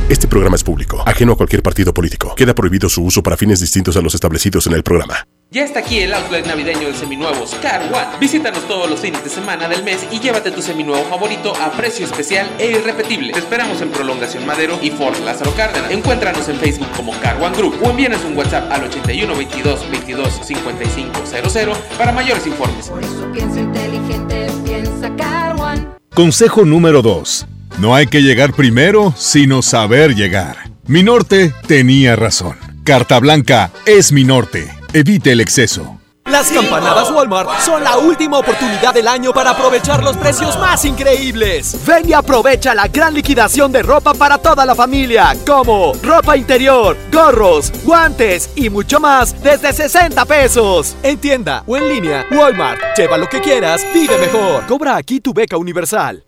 Este 0.10 0.28
programa 0.28 0.56
es 0.56 0.64
público, 0.64 1.04
ajeno 1.06 1.34
a 1.34 1.38
cualquier 1.38 1.62
partido 1.62 1.94
político. 1.94 2.34
Queda 2.36 2.56
prohibido 2.56 2.90
su 2.90 3.04
uso 3.04 3.22
para 3.22 3.38
fines 3.38 3.60
distintos 3.60 3.96
a 3.98 4.02
los 4.02 4.16
establecidos 4.16 4.66
en 4.68 4.74
el 4.74 4.84
programa. 4.84 5.28
Ya 5.52 5.64
está 5.64 5.80
aquí 5.80 6.00
el 6.00 6.14
outlet 6.14 6.46
navideño 6.48 6.88
de 6.88 6.96
seminuevos 6.96 7.54
Car 7.62 7.82
One. 7.84 8.18
Visítanos 8.20 8.68
todos 8.68 8.90
los 8.90 9.00
fines 9.00 9.24
de 9.24 9.30
semana 9.30 9.68
del 9.68 9.84
mes 9.84 10.06
y 10.12 10.20
llévate 10.20 10.52
tu 10.52 10.62
seminuevo 10.62 11.04
favorito 11.06 11.54
a 11.56 11.72
precio 11.72 12.06
especial 12.06 12.50
e 12.58 12.72
irrepetible. 12.72 13.32
Te 13.32 13.40
esperamos 13.40 13.80
en 13.82 13.90
Prolongación 13.90 14.46
Madero 14.46 14.80
y 14.82 14.90
Fort 14.90 15.20
Lázaro 15.24 15.54
Cárdenas. 15.56 15.92
Encuéntranos 15.92 16.50
en 16.50 16.58
Facebook 16.58 16.90
como 16.96 17.12
Car 17.20 17.42
One 17.42 17.56
Group 17.56 17.76
o 17.84 17.92
envíanos 17.92 18.24
un 18.26 18.36
WhatsApp 18.36 18.72
al 18.72 18.86
81 18.86 19.36
22 19.36 19.92
22 19.92 20.40
55 20.44 21.24
00 21.26 21.74
para 21.98 22.12
mayores 22.12 22.48
informes. 22.48 22.92
Piensa 23.34 23.60
inteligente, 23.60 24.48
piensa 24.66 25.16
Car 25.16 25.60
One. 25.60 26.05
Consejo 26.16 26.64
número 26.64 27.02
2. 27.02 27.46
No 27.80 27.94
hay 27.94 28.08
que 28.08 28.22
llegar 28.22 28.54
primero, 28.54 29.14
sino 29.18 29.62
saber 29.62 30.16
llegar. 30.16 30.72
Mi 30.88 31.04
norte 31.04 31.54
tenía 31.68 32.16
razón. 32.16 32.56
Carta 32.86 33.20
Blanca 33.20 33.72
es 33.86 34.14
mi 34.14 34.24
norte. 34.24 34.66
Evite 34.94 35.34
el 35.34 35.42
exceso. 35.42 35.95
Las 36.36 36.52
campanadas 36.52 37.12
Walmart 37.12 37.62
son 37.62 37.82
la 37.82 37.98
última 37.98 38.40
oportunidad 38.40 38.94
del 38.94 39.08
año 39.08 39.32
para 39.32 39.52
aprovechar 39.52 40.04
los 40.04 40.18
precios 40.18 40.60
más 40.60 40.84
increíbles. 40.84 41.80
Ven 41.88 42.10
y 42.10 42.12
aprovecha 42.12 42.76
la 42.76 42.90
gran 42.90 43.14
liquidación 43.14 43.72
de 43.72 43.82
ropa 43.82 44.14
para 44.14 44.38
toda 44.38 44.66
la 44.66 44.76
familia, 44.76 45.34
como 45.48 45.94
ropa 46.04 46.36
interior, 46.36 46.98
gorros, 47.10 47.72
guantes 47.86 48.50
y 48.54 48.70
mucho 48.70 49.00
más 49.00 49.42
desde 49.42 49.72
60 49.72 50.26
pesos. 50.26 50.98
En 51.04 51.20
tienda 51.20 51.64
o 51.68 51.78
en 51.78 51.88
línea, 51.88 52.26
Walmart. 52.30 52.82
Lleva 52.98 53.18
lo 53.18 53.30
que 53.30 53.40
quieras, 53.40 53.86
vive 53.94 54.18
mejor. 54.18 54.66
Cobra 54.66 54.98
aquí 54.98 55.22
tu 55.22 55.34
beca 55.34 55.56
universal. 55.56 56.26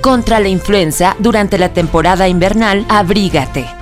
Contra 0.00 0.40
la 0.40 0.48
influenza, 0.48 1.14
durante 1.20 1.58
la 1.58 1.72
temporada 1.72 2.26
invernal, 2.26 2.84
abrígate. 2.88 3.81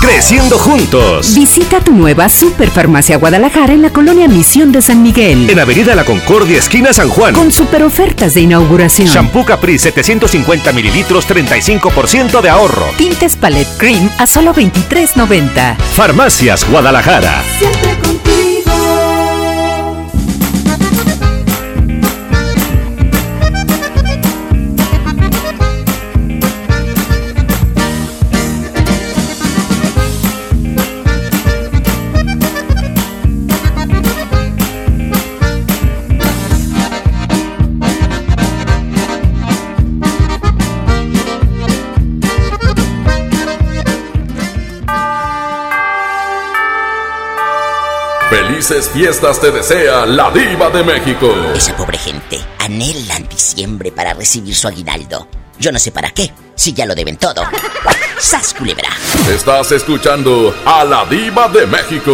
Creciendo 0.00 0.58
juntos. 0.58 1.34
Visita 1.34 1.80
tu 1.80 1.92
nueva 1.92 2.28
Superfarmacia 2.28 3.18
Guadalajara 3.18 3.74
en 3.74 3.82
la 3.82 3.90
colonia 3.90 4.28
Misión 4.28 4.72
de 4.72 4.80
San 4.80 5.02
Miguel. 5.02 5.48
En 5.50 5.60
Avenida 5.60 5.94
La 5.94 6.04
Concordia, 6.04 6.58
esquina 6.58 6.92
San 6.92 7.10
Juan. 7.10 7.34
Con 7.34 7.52
super 7.52 7.82
ofertas 7.82 8.32
de 8.34 8.40
inauguración. 8.40 9.08
Shampoo 9.08 9.44
Capri 9.44 9.78
750 9.78 10.72
mililitros, 10.72 11.28
35% 11.28 12.40
de 12.40 12.48
ahorro. 12.48 12.86
Tintes 12.96 13.36
Palette 13.36 13.76
Cream 13.76 14.10
a 14.18 14.26
solo 14.26 14.54
23.90. 14.54 15.76
Farmacias 15.94 16.68
Guadalajara. 16.68 17.42
Siempre 17.58 17.90
contigo. 17.90 18.09
Felices 48.60 48.90
fiestas 48.90 49.40
te 49.40 49.50
desea 49.50 50.04
la 50.04 50.30
diva 50.30 50.68
de 50.68 50.84
México. 50.84 51.34
Esa 51.54 51.74
pobre 51.74 51.96
gente 51.96 52.38
anhelan 52.58 53.26
diciembre 53.26 53.90
para 53.90 54.12
recibir 54.12 54.54
su 54.54 54.68
aguinaldo. 54.68 55.26
Yo 55.58 55.72
no 55.72 55.78
sé 55.78 55.90
para 55.92 56.10
qué, 56.10 56.30
si 56.56 56.74
ya 56.74 56.84
lo 56.84 56.94
deben 56.94 57.16
todo. 57.16 57.42
¡Sas, 58.18 58.52
culebra! 58.52 58.90
Estás 59.30 59.72
escuchando 59.72 60.54
a 60.66 60.84
la 60.84 61.06
diva 61.06 61.48
de 61.48 61.66
México. 61.68 62.12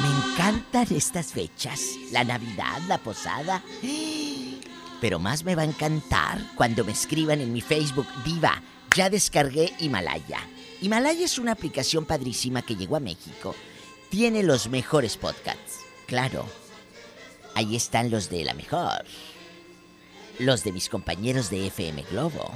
Me 0.00 0.32
encantan 0.32 0.86
estas 0.96 1.26
fechas. 1.32 1.82
La 2.12 2.24
Navidad, 2.24 2.80
la 2.88 2.96
posada. 2.96 3.62
Pero 5.02 5.18
más 5.18 5.44
me 5.44 5.54
va 5.54 5.62
a 5.62 5.66
encantar 5.66 6.38
cuando 6.54 6.82
me 6.82 6.92
escriban 6.92 7.42
en 7.42 7.52
mi 7.52 7.60
Facebook, 7.60 8.06
Diva, 8.24 8.62
ya 8.94 9.08
descargué 9.08 9.72
Himalaya. 9.78 10.40
Himalaya 10.80 11.24
es 11.24 11.38
una 11.38 11.52
aplicación 11.52 12.04
padrísima 12.04 12.62
que 12.62 12.76
llegó 12.76 12.96
a 12.96 13.00
México. 13.00 13.54
Tiene 14.10 14.42
los 14.42 14.68
mejores 14.68 15.16
podcasts. 15.16 15.80
Claro. 16.06 16.44
Ahí 17.54 17.76
están 17.76 18.10
los 18.10 18.28
de 18.28 18.44
la 18.44 18.54
mejor. 18.54 19.04
Los 20.38 20.64
de 20.64 20.72
mis 20.72 20.88
compañeros 20.88 21.50
de 21.50 21.66
FM 21.68 22.02
Globo. 22.10 22.50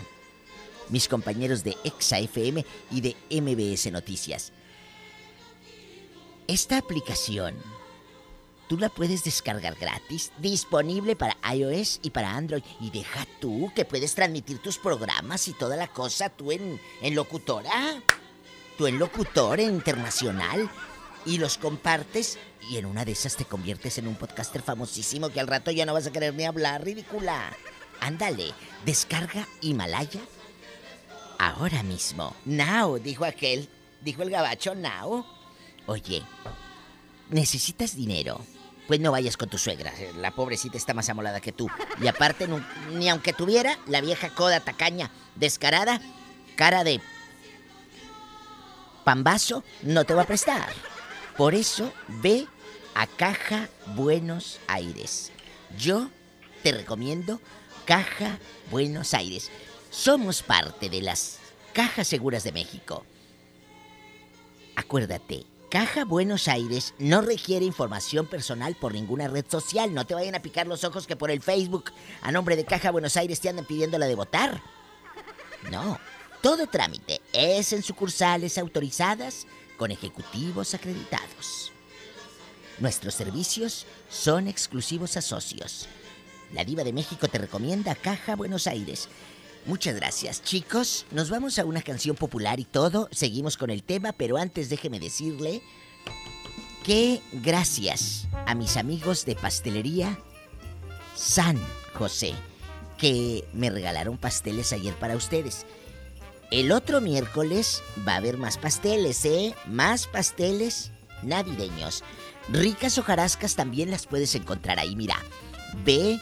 Mis 0.89 1.09
compañeros 1.09 1.65
de 1.65 1.77
Exa 1.85 2.19
FM 2.19 2.65
y 2.91 3.01
de 3.01 3.17
MBS 3.31 3.91
Noticias. 3.91 4.53
Esta 6.47 6.79
aplicación 6.79 7.55
tú 8.69 8.79
la 8.79 8.89
puedes 8.89 9.25
descargar 9.25 9.77
gratis, 9.77 10.33
disponible 10.39 11.17
para 11.17 11.37
iOS 11.55 12.01
y 12.03 12.11
para 12.11 12.35
Android. 12.35 12.63
Y 12.81 12.91
deja 12.91 13.27
tú 13.41 13.73
que 13.75 13.85
puedes 13.85 14.15
transmitir 14.15 14.59
tus 14.59 14.79
programas 14.79 15.49
y 15.49 15.53
toda 15.53 15.77
la 15.77 15.89
cosa, 15.89 16.29
tú 16.29 16.53
en, 16.53 16.81
locutora, 17.15 18.03
tú 18.77 18.87
en 18.87 18.99
locutor 18.99 19.61
en 19.61 19.75
internacional, 19.75 20.71
y 21.25 21.39
los 21.39 21.59
compartes 21.59 22.39
y 22.71 22.77
en 22.77 22.87
una 22.87 23.05
de 23.05 23.13
esas 23.13 23.37
te 23.37 23.45
conviertes 23.45 23.99
en 23.99 24.07
un 24.07 24.15
podcaster 24.15 24.63
famosísimo 24.63 25.31
que 25.31 25.41
al 25.41 25.49
rato 25.49 25.73
ya 25.73 25.85
no 25.85 25.93
vas 25.93 26.07
a 26.07 26.13
querer 26.13 26.35
ni 26.35 26.45
hablar, 26.45 26.85
ridícula. 26.85 27.53
Ándale, 28.01 28.53
descarga 28.85 29.49
Himalaya 29.61 30.21
ahora 31.39 31.83
mismo. 31.83 32.35
Now, 32.45 32.99
dijo 32.99 33.25
aquel, 33.25 33.69
dijo 34.03 34.23
el 34.23 34.31
gabacho, 34.31 34.75
now. 34.75 35.25
Oye, 35.87 36.23
necesitas 37.31 37.95
dinero. 37.95 38.41
Pues 38.87 39.01
no 39.01 39.11
vayas 39.11 39.37
con 39.37 39.49
tu 39.49 39.59
suegra. 39.59 39.93
La 40.19 40.31
pobrecita 40.31 40.77
está 40.77 40.95
más 40.95 41.09
amolada 41.09 41.41
que 41.41 41.53
tú. 41.53 41.69
Y 42.01 42.07
aparte, 42.07 42.49
ni 42.93 43.09
aunque 43.09 43.33
tuviera, 43.33 43.79
la 43.87 44.01
vieja 44.01 44.31
coda 44.31 44.61
tacaña, 44.61 45.11
descarada, 45.35 46.01
cara 46.55 46.85
de 46.85 47.01
pambazo, 49.05 49.65
no 49.83 50.05
te 50.05 50.15
va 50.15 50.23
a 50.23 50.27
prestar. 50.27 50.69
Por 51.37 51.55
eso, 51.55 51.93
ve 52.09 52.47
a 52.95 53.07
Caja 53.07 53.69
Buenos 53.95 54.59
Aires. 54.67 55.31
Yo 55.79 56.09
te 56.63 56.73
recomiendo 56.73 57.41
Caja 57.85 58.39
Buenos 58.71 59.15
Aires. 59.15 59.51
Somos 59.91 60.43
parte 60.43 60.89
de 60.89 61.03
las 61.03 61.39
Cajas 61.73 62.09
Seguras 62.09 62.43
de 62.43 62.53
México. 62.53 63.05
Acuérdate, 64.77 65.47
Caja 65.71 66.05
Buenos 66.05 66.47
Aires 66.47 66.95
no 66.99 67.23
requiere 67.23 67.65
información 67.65 68.27
personal 68.27 68.77
por 68.77 68.93
ninguna 68.95 69.27
red 69.27 69.45
social. 69.49 69.93
No 69.93 70.07
te 70.07 70.15
vayan 70.15 70.37
a 70.37 70.43
picar 70.43 70.69
los 70.69 70.85
ojos 70.85 71.09
que 71.09 71.17
por 71.17 71.31
el 71.31 71.43
Facebook, 71.43 71.93
a 72.23 72.31
nombre 72.31 72.55
de 72.55 72.65
Caja 72.65 72.93
Buenos 72.93 73.17
Aires, 73.17 73.41
te 73.41 73.49
andan 73.49 73.65
pidiendo 73.65 73.99
la 73.99 74.07
de 74.07 74.15
votar. 74.15 74.63
No, 75.71 75.99
todo 76.41 76.69
trámite 76.69 77.21
es 77.33 77.73
en 77.73 77.83
sucursales 77.83 78.59
autorizadas 78.59 79.49
con 79.77 79.91
ejecutivos 79.91 80.73
acreditados. 80.75 81.73
Nuestros 82.79 83.15
servicios 83.15 83.87
son 84.09 84.47
exclusivos 84.47 85.17
a 85.17 85.23
socios. 85.23 85.89
La 86.53 86.65
Diva 86.65 86.85
de 86.85 86.93
México 86.93 87.27
te 87.27 87.39
recomienda 87.39 87.97
Caja 87.97 88.37
Buenos 88.37 88.69
Aires. 88.69 89.09
Muchas 89.67 89.97
gracias, 89.97 90.45
chicos. 90.45 91.07
Nos 91.11 91.29
vamos 91.29 91.59
a 91.59 91.65
una 91.65 91.83
canción 91.83 92.15
popular 92.15 92.61
y 92.61 92.65
todo. 92.65 93.09
Seguimos 93.11 93.57
con 93.57 93.71
el 93.71 93.83
tema, 93.83 94.13
pero 94.13 94.37
antes 94.37 94.71
déjeme 94.71 95.01
decirle 95.01 95.61
que 96.85 97.21
gracias 97.33 98.29
a 98.47 98.55
mis 98.55 98.77
amigos 98.77 99.25
de 99.25 99.35
pastelería 99.35 100.21
San 101.17 101.59
José, 101.95 102.33
que 102.97 103.45
me 103.55 103.69
regalaron 103.69 104.19
pasteles 104.19 104.73
ayer 104.73 104.95
para 104.95 105.17
ustedes. 105.17 105.67
El 106.53 106.71
otro 106.71 107.01
miércoles 107.01 107.83
va 108.07 108.13
a 108.13 108.17
haber 108.19 108.37
más 108.37 108.59
pasteles, 108.59 109.25
¿eh? 109.25 109.53
Más 109.67 110.07
pasteles 110.07 110.93
navideños. 111.25 112.05
Ricas 112.49 112.99
hojarascas 112.99 113.57
también 113.57 113.91
las 113.91 114.07
puedes 114.07 114.33
encontrar 114.37 114.79
ahí, 114.79 114.95
mira. 114.95 115.17
Ve, 115.85 116.21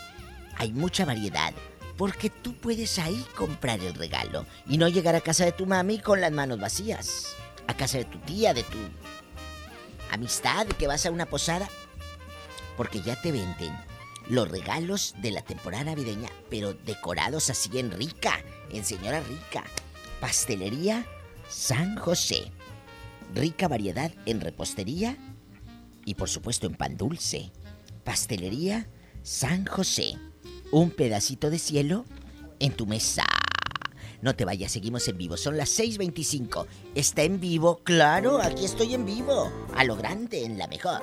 hay 0.57 0.73
mucha 0.73 1.05
variedad. 1.05 1.53
Porque 1.97 2.31
tú 2.31 2.55
puedes 2.55 2.99
ahí 2.99 3.25
comprar 3.37 3.81
el 3.81 3.95
regalo 3.95 4.47
y 4.67 4.79
no 4.79 4.89
llegar 4.89 5.15
a 5.15 5.21
casa 5.21 5.45
de 5.45 5.53
tu 5.53 5.67
mami 5.67 5.99
con 5.99 6.21
las 6.21 6.33
manos 6.33 6.59
vacías. 6.59 7.37
A 7.67 7.77
casa 7.77 7.99
de 7.99 8.05
tu 8.05 8.19
tía, 8.19 8.53
de 8.53 8.65
tu 8.65 8.79
amistad, 10.11 10.67
que 10.67 10.87
vas 10.87 11.07
a 11.07 11.11
una 11.11 11.27
posada. 11.27 11.69
Porque 12.77 13.01
ya 13.01 13.21
te 13.21 13.31
venden 13.31 13.73
los 14.29 14.51
regalos 14.51 15.15
de 15.19 15.31
la 15.31 15.43
temporada 15.43 15.85
navideña, 15.85 16.31
pero 16.51 16.75
decorados 16.75 17.51
así 17.51 17.79
en 17.79 17.93
rica, 17.93 18.43
en 18.71 18.85
señora 18.85 19.21
rica. 19.21 19.65
Pastelería 20.21 21.07
San 21.49 21.97
José. 21.97 22.51
Rica 23.35 23.69
variedad 23.69 24.13
en 24.27 24.41
repostería 24.41 25.17
y 26.05 26.15
por 26.15 26.29
supuesto 26.29 26.67
en 26.67 26.75
pan 26.75 26.97
dulce. 26.97 27.53
Pastelería 28.05 28.89
San 29.23 29.67
José. 29.67 30.19
Un 30.71 30.91
pedacito 30.91 31.51
de 31.51 31.59
cielo 31.59 32.05
en 32.59 32.73
tu 32.73 32.87
mesa. 32.87 33.25
No 34.23 34.35
te 34.35 34.45
vayas, 34.45 34.73
seguimos 34.73 35.07
en 35.09 35.19
vivo. 35.19 35.37
Son 35.37 35.57
las 35.57 35.79
6.25. 35.79 36.67
Está 36.95 37.23
en 37.23 37.41
vivo, 37.41 37.81
claro, 37.85 38.41
aquí 38.41 38.65
estoy 38.65 38.95
en 38.95 39.05
vivo. 39.05 39.53
A 39.77 39.85
lo 39.85 39.97
grande, 39.97 40.45
en 40.45 40.57
la 40.57 40.67
mejor. 40.67 41.03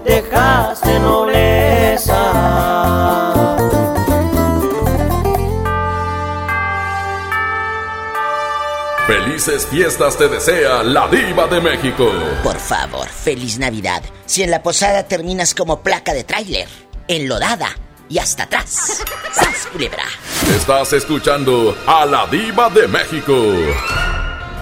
Felices 9.11 9.67
fiestas 9.67 10.17
te 10.17 10.29
desea 10.29 10.83
la 10.83 11.05
diva 11.09 11.45
de 11.45 11.59
México. 11.59 12.09
Por 12.43 12.57
favor, 12.57 13.09
feliz 13.09 13.59
Navidad. 13.59 14.01
Si 14.25 14.41
en 14.41 14.49
la 14.49 14.63
posada 14.63 15.05
terminas 15.05 15.53
como 15.53 15.83
placa 15.83 16.13
de 16.13 16.23
tráiler, 16.23 16.69
enlodada 17.09 17.77
y 18.07 18.19
hasta 18.19 18.43
atrás. 18.43 19.03
¡Sas, 19.33 19.67
culebra! 19.69 20.05
Estás 20.55 20.93
escuchando 20.93 21.77
a 21.85 22.05
la 22.05 22.25
diva 22.27 22.69
de 22.69 22.87
México. 22.87 23.35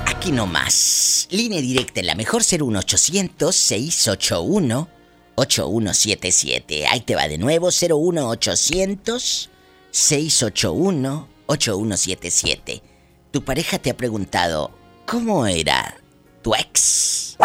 Aquí 0.07 0.31
nomás. 0.31 1.27
Línea 1.29 1.61
directa 1.61 1.99
en 1.99 2.07
la 2.07 2.15
mejor 2.15 2.41
01800 2.41 3.55
681 3.55 4.89
8177. 5.35 6.87
Ahí 6.87 7.01
te 7.01 7.13
va 7.13 7.27
de 7.27 7.37
nuevo 7.37 7.67
01800 7.67 9.49
681 9.91 11.27
8177. 11.45 12.88
Tu 13.31 13.43
pareja 13.43 13.77
te 13.77 13.91
ha 13.91 13.93
preguntado, 13.95 14.71
¿cómo 15.05 15.45
era 15.45 15.95
tu 16.41 16.55
ex? 16.55 17.37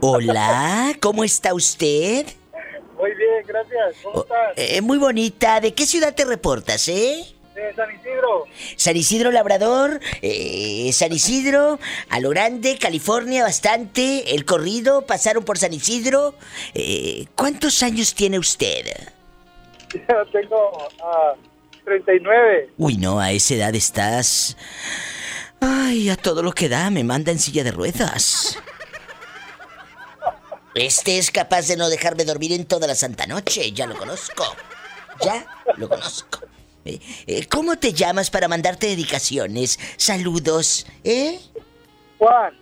Hola, 0.00 0.92
¿cómo 1.00 1.24
está 1.24 1.54
usted? 1.54 2.26
Muy 2.98 3.14
bien, 3.14 3.46
gracias. 3.46 3.96
¿Cómo 4.02 4.24
estás? 4.24 4.52
Eh, 4.56 4.82
muy 4.82 4.98
bonita. 4.98 5.60
¿De 5.60 5.72
qué 5.72 5.86
ciudad 5.86 6.14
te 6.14 6.26
reportas, 6.26 6.86
eh? 6.88 7.34
De 7.54 7.74
San 7.74 7.94
Isidro. 7.94 8.44
San 8.76 8.94
Isidro 8.94 9.32
Labrador, 9.32 10.00
eh, 10.20 10.90
San 10.92 11.14
Isidro, 11.14 11.78
a 12.10 12.20
lo 12.20 12.28
grande, 12.28 12.76
California, 12.78 13.42
bastante, 13.42 14.34
el 14.34 14.44
corrido, 14.44 15.06
pasaron 15.06 15.44
por 15.44 15.56
San 15.56 15.72
Isidro. 15.72 16.34
Eh, 16.74 17.24
¿Cuántos 17.34 17.82
años 17.82 18.14
tiene 18.14 18.38
usted? 18.38 18.84
Yo 19.94 20.26
tengo 20.30 20.88
ah, 21.02 21.32
39. 21.86 22.70
Uy, 22.76 22.96
no, 22.98 23.20
a 23.20 23.30
esa 23.30 23.54
edad 23.54 23.74
estás... 23.74 24.56
Ay, 25.60 26.10
a 26.10 26.16
todo 26.16 26.42
lo 26.42 26.52
que 26.52 26.68
da, 26.68 26.90
me 26.90 27.04
manda 27.04 27.32
en 27.32 27.38
silla 27.38 27.64
de 27.64 27.70
ruedas. 27.70 28.58
Este 30.74 31.16
es 31.16 31.30
capaz 31.30 31.68
de 31.68 31.76
no 31.76 31.88
dejarme 31.88 32.24
dormir 32.24 32.52
en 32.52 32.66
toda 32.66 32.86
la 32.86 32.94
santa 32.94 33.26
noche, 33.26 33.72
ya 33.72 33.86
lo 33.86 33.96
conozco. 33.96 34.44
Ya 35.24 35.46
lo 35.78 35.88
conozco. 35.88 36.40
Eh, 36.84 37.00
eh, 37.26 37.46
¿Cómo 37.46 37.78
te 37.78 37.92
llamas 37.92 38.30
para 38.30 38.48
mandarte 38.48 38.88
dedicaciones? 38.88 39.78
Saludos, 39.96 40.86
¿eh? 41.04 41.40
Juan. 42.18 42.52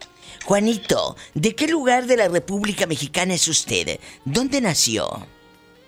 Juanito, 0.45 1.17
¿de 1.33 1.57
qué 1.57 1.67
lugar 1.67 2.07
de 2.07 2.19
la 2.19 2.29
República 2.29 2.87
Mexicana 2.87 3.35
es 3.35 3.49
usted? 3.49 3.99
¿Dónde 4.25 4.61
nació? 4.61 5.27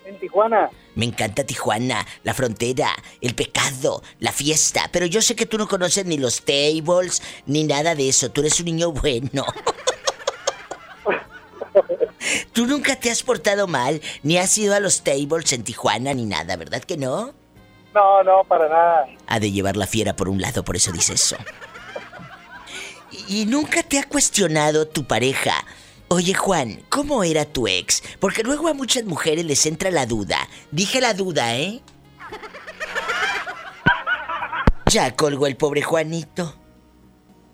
En 0.05 0.19
Tijuana. 0.19 0.69
Me 0.97 1.05
encanta 1.05 1.43
Tijuana, 1.43 2.07
la 2.23 2.33
frontera, 2.33 2.89
el 3.21 3.35
pecado, 3.35 4.01
la 4.17 4.31
fiesta, 4.31 4.89
pero 4.91 5.05
yo 5.05 5.21
sé 5.21 5.35
que 5.35 5.45
tú 5.45 5.59
no 5.59 5.67
conoces 5.67 6.07
ni 6.07 6.17
los 6.17 6.43
tables, 6.43 7.21
ni 7.45 7.65
nada 7.65 7.93
de 7.93 8.09
eso, 8.09 8.31
tú 8.31 8.41
eres 8.41 8.59
un 8.59 8.65
niño 8.65 8.91
bueno. 8.91 9.45
tú 12.51 12.65
nunca 12.65 12.95
te 12.95 13.11
has 13.11 13.21
portado 13.21 13.67
mal, 13.67 14.01
ni 14.23 14.39
has 14.39 14.57
ido 14.57 14.73
a 14.73 14.79
los 14.79 15.03
tables 15.03 15.53
en 15.53 15.63
Tijuana, 15.63 16.15
ni 16.15 16.25
nada, 16.25 16.55
¿verdad 16.55 16.83
que 16.83 16.97
no? 16.97 17.31
No, 17.93 18.23
no, 18.23 18.43
para 18.45 18.67
nada. 18.67 19.05
Ha 19.27 19.39
de 19.39 19.51
llevar 19.51 19.77
la 19.77 19.85
fiera 19.85 20.15
por 20.15 20.27
un 20.27 20.41
lado, 20.41 20.63
por 20.65 20.75
eso 20.75 20.91
dice 20.91 21.13
eso. 21.13 21.37
¿Y 23.27 23.45
nunca 23.45 23.83
te 23.83 23.99
ha 23.99 24.03
cuestionado 24.03 24.87
tu 24.87 25.05
pareja? 25.05 25.63
Oye 26.09 26.33
Juan, 26.33 26.83
¿cómo 26.89 27.23
era 27.23 27.43
tu 27.43 27.67
ex? 27.67 28.01
Porque 28.19 28.43
luego 28.43 28.69
a 28.69 28.73
muchas 28.73 29.03
mujeres 29.03 29.43
les 29.45 29.65
entra 29.65 29.91
la 29.91 30.05
duda. 30.05 30.47
Dije 30.71 31.01
la 31.01 31.13
duda, 31.13 31.57
¿eh? 31.57 31.81
Ya 34.89 35.15
colgó 35.17 35.47
el 35.47 35.57
pobre 35.57 35.81
Juanito. 35.81 36.55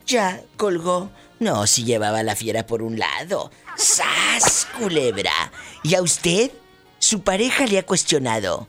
Ya 0.05 0.43
colgó. 0.55 1.09
No, 1.39 1.65
si 1.65 1.83
llevaba 1.83 2.21
la 2.21 2.35
fiera 2.35 2.67
por 2.67 2.83
un 2.83 2.99
lado. 2.99 3.49
¡Sas, 3.75 4.67
culebra! 4.77 5.51
¿Y 5.81 5.95
a 5.95 6.03
usted? 6.03 6.51
Su 6.99 7.21
pareja 7.21 7.65
le 7.65 7.79
ha 7.79 7.85
cuestionado. 7.85 8.67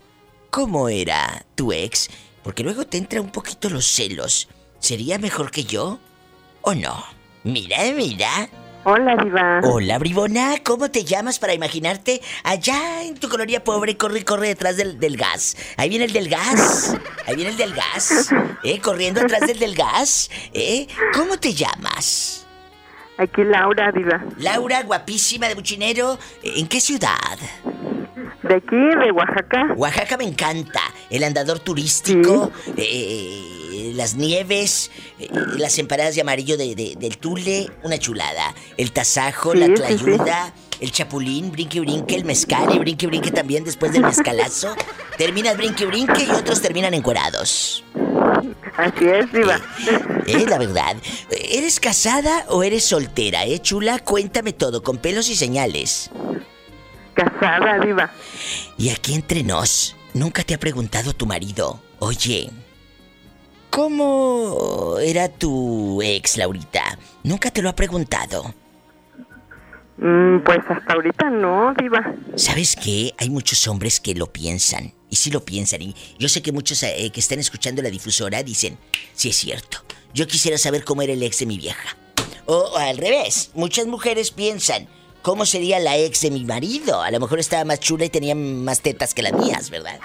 ¿Cómo 0.51 0.88
era 0.88 1.44
tu 1.55 1.73
ex? 1.75 2.09
Porque 2.42 2.62
luego 2.62 2.87
te 2.87 2.97
entra 2.97 3.20
un 3.20 3.31
poquito 3.31 3.68
los 3.68 3.87
celos. 3.87 4.49
¿Sería 4.79 5.18
mejor 5.18 5.51
que 5.51 5.64
yo? 5.64 5.99
¿O 6.62 6.75
no? 6.75 7.05
Mira, 7.42 7.79
mira. 7.94 8.49
Hola, 8.87 9.16
Diva. 9.16 9.61
Hola, 9.64 9.99
bribona. 9.99 10.57
¿Cómo 10.62 10.90
te 10.90 11.05
llamas 11.05 11.38
para 11.38 11.55
imaginarte 11.55 12.20
allá 12.42 13.03
en 13.03 13.14
tu 13.14 13.31
colonia 13.31 13.64
pobre? 13.64 13.97
Corre, 13.97 14.25
corre 14.25 14.49
detrás 14.49 14.77
del, 14.77 15.01
del 15.01 15.16
gas. 15.16 15.57
Ahí 15.79 15.88
viene 15.88 16.05
el 16.05 16.12
del 16.12 16.29
gas. 16.29 16.94
Ahí 17.27 17.35
viene 17.35 17.53
el 17.53 17.57
del 17.57 17.73
gas. 17.73 18.31
¿Eh? 18.62 18.81
Corriendo 18.81 19.23
atrás 19.23 19.40
del 19.47 19.59
del 19.59 19.75
gas. 19.75 20.31
¿Eh? 20.53 20.87
¿Cómo 21.14 21.38
te 21.38 21.55
llamas? 21.55 22.47
Aquí 23.16 23.42
Laura, 23.44 23.90
Diva. 23.90 24.23
Laura, 24.37 24.83
guapísima 24.83 25.49
de 25.49 25.55
Buchinero. 25.55 26.18
¿En 26.42 26.68
qué 26.68 26.79
ciudad? 26.79 27.38
De 28.42 28.57
aquí, 28.57 28.77
de 28.77 29.11
Oaxaca. 29.12 29.73
Oaxaca 29.77 30.18
me 30.18 30.25
encanta. 30.25 30.83
El 31.09 31.25
andador 31.25 31.61
turístico, 31.61 32.53
eh, 32.77 33.43
las 33.94 34.14
nieves, 34.14 34.90
eh, 35.18 35.28
las 35.58 35.78
empanadas 35.78 36.14
de 36.14 36.20
amarillo 36.20 36.56
de, 36.56 36.74
de- 36.74 36.94
del 36.96 37.18
Tule, 37.18 37.70
una 37.82 37.98
chulada. 37.98 38.54
El 38.76 38.92
tasajo, 38.92 39.52
Sí, 39.52 39.58
la 39.58 39.66
sí, 39.66 39.72
tlayuda, 39.74 40.54
el 40.80 40.90
chapulín, 40.92 41.50
brinque 41.52 41.80
brinque, 41.80 42.14
el 42.16 42.24
mezcal 42.24 42.74
y 42.74 42.78
brinque 42.78 43.06
brinque 43.06 43.30
también 43.30 43.64
después 43.64 43.92
del 43.92 44.02
mezcalazo. 44.02 44.74
Terminas 45.18 45.56
brinque 45.56 45.87
brinque 45.87 46.24
y 46.24 46.30
otros 46.30 46.60
terminan 46.60 46.94
encuerados. 46.94 47.84
Así 48.76 49.04
es, 49.04 49.32
Diva. 49.32 49.60
Eh, 50.26 50.44
la 50.48 50.58
verdad. 50.58 50.96
¿Eres 51.30 51.78
casada 51.78 52.44
o 52.48 52.64
eres 52.64 52.84
soltera, 52.84 53.44
eh, 53.46 53.60
chula? 53.60 54.00
Cuéntame 54.00 54.52
todo, 54.52 54.82
con 54.82 54.98
pelos 54.98 55.28
y 55.28 55.37
señales. 55.37 56.10
Casada, 57.14 57.78
Diva. 57.84 58.10
Y 58.76 58.88
aquí 58.90 59.14
entre 59.14 59.44
nos, 59.44 59.94
¿nunca 60.14 60.42
te 60.42 60.54
ha 60.54 60.58
preguntado 60.58 61.12
tu 61.12 61.26
marido? 61.26 61.80
Oye, 62.00 62.50
¿cómo 63.74 64.98
era 65.00 65.28
tu 65.28 66.00
ex, 66.00 66.37
Laurita? 66.37 66.96
¿Nunca 67.24 67.50
te 67.50 67.60
lo 67.60 67.68
ha 67.68 67.74
preguntado? 67.74 68.54
Mm, 69.96 70.44
pues 70.44 70.58
hasta 70.68 70.92
ahorita 70.92 71.28
no, 71.30 71.74
Diva. 71.74 72.14
¿Sabes 72.37 72.76
qué? 72.76 73.12
Hay 73.18 73.30
muchos 73.30 73.66
hombres 73.66 73.98
que 73.98 74.14
lo 74.14 74.28
piensan. 74.28 74.92
Y 75.10 75.16
sí 75.16 75.30
lo 75.30 75.44
piensan. 75.44 75.82
Y 75.82 75.94
yo 76.18 76.28
sé 76.28 76.40
que 76.40 76.52
muchos 76.52 76.82
eh, 76.84 77.10
que 77.12 77.20
están 77.20 77.40
escuchando 77.40 77.82
la 77.82 77.90
difusora 77.90 78.44
dicen, 78.44 78.78
sí 79.12 79.30
es 79.30 79.37
cierto. 79.37 79.78
Yo 80.12 80.28
quisiera 80.28 80.56
saber 80.56 80.84
cómo 80.84 81.02
era 81.02 81.12
el 81.12 81.22
ex 81.22 81.40
de 81.40 81.46
mi 81.46 81.58
vieja. 81.58 81.96
O, 82.46 82.54
o 82.56 82.76
al 82.76 82.96
revés, 82.98 83.50
muchas 83.54 83.87
mujeres 83.87 84.30
piensan, 84.30 84.87
¿cómo 85.22 85.46
sería 85.46 85.80
la 85.80 85.96
ex 85.96 86.20
de 86.20 86.30
mi 86.30 86.44
marido? 86.44 87.02
A 87.02 87.10
lo 87.10 87.18
mejor 87.18 87.40
estaba 87.40 87.64
más 87.64 87.80
chula 87.80 88.04
y 88.04 88.10
tenía 88.10 88.37
más 88.37 88.82
tetas 88.82 89.14
que 89.14 89.22
las 89.22 89.32
mías, 89.32 89.70
¿verdad? 89.70 89.98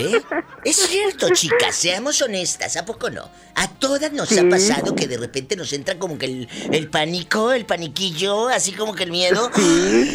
¿Eh? 0.00 0.22
Es 0.64 0.76
cierto, 0.76 1.28
chicas, 1.32 1.74
seamos 1.74 2.20
honestas, 2.22 2.76
¿a 2.76 2.84
poco 2.84 3.10
no? 3.10 3.28
A 3.54 3.68
todas 3.68 4.12
nos 4.12 4.30
ha 4.36 4.48
pasado 4.48 4.94
que 4.94 5.06
de 5.06 5.16
repente 5.16 5.56
nos 5.56 5.72
entra 5.72 5.98
como 5.98 6.18
que 6.18 6.26
el, 6.26 6.48
el 6.72 6.88
pánico, 6.88 7.52
el 7.52 7.64
paniquillo, 7.64 8.48
así 8.48 8.72
como 8.72 8.94
que 8.94 9.04
el 9.04 9.10
miedo. 9.10 9.50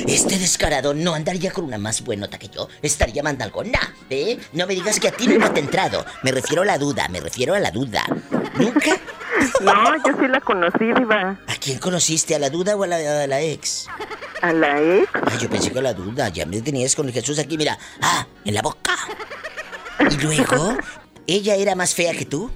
Este 0.07 0.37
descarado 0.37 0.93
no 0.93 1.13
andaría 1.13 1.51
con 1.51 1.65
una 1.65 1.77
más 1.77 2.01
buenota 2.03 2.37
que 2.37 2.49
yo, 2.49 2.67
estaría 2.81 3.23
mandalgona, 3.23 3.95
¿eh? 4.09 4.37
No 4.53 4.67
me 4.67 4.75
digas 4.75 4.99
que 4.99 5.07
a 5.07 5.11
ti 5.11 5.27
nunca 5.27 5.53
te 5.53 5.59
ha 5.59 5.63
entrado. 5.63 6.05
Me 6.23 6.31
refiero 6.31 6.61
a 6.61 6.65
la 6.65 6.77
duda, 6.77 7.07
me 7.09 7.19
refiero 7.19 7.55
a 7.55 7.59
la 7.59 7.71
duda. 7.71 8.05
¿Nunca? 8.55 8.99
No, 9.61 9.95
yo 10.05 10.19
sí 10.19 10.27
la 10.27 10.39
conocí, 10.39 10.85
Diva. 10.93 11.39
¿A 11.47 11.55
quién 11.55 11.79
conociste? 11.79 12.35
¿A 12.35 12.39
la 12.39 12.51
duda 12.51 12.75
o 12.75 12.83
a 12.83 12.87
la, 12.87 13.23
a 13.23 13.27
la 13.27 13.41
ex? 13.41 13.87
¿A 14.41 14.53
la 14.53 14.79
ex? 14.79 15.09
Ay, 15.13 15.37
yo 15.39 15.49
pensé 15.49 15.71
que 15.71 15.79
a 15.79 15.81
la 15.81 15.93
duda, 15.93 16.29
ya 16.29 16.45
me 16.45 16.61
tenías 16.61 16.95
con 16.95 17.07
el 17.07 17.13
Jesús 17.13 17.39
aquí, 17.39 17.57
mira, 17.57 17.77
ah, 18.01 18.27
en 18.45 18.53
la 18.53 18.61
boca. 18.61 18.95
Y 20.09 20.17
luego, 20.23 20.77
¿ella 21.27 21.55
era 21.55 21.75
más 21.75 21.93
fea 21.95 22.13
que 22.13 22.25
tú? 22.25 22.49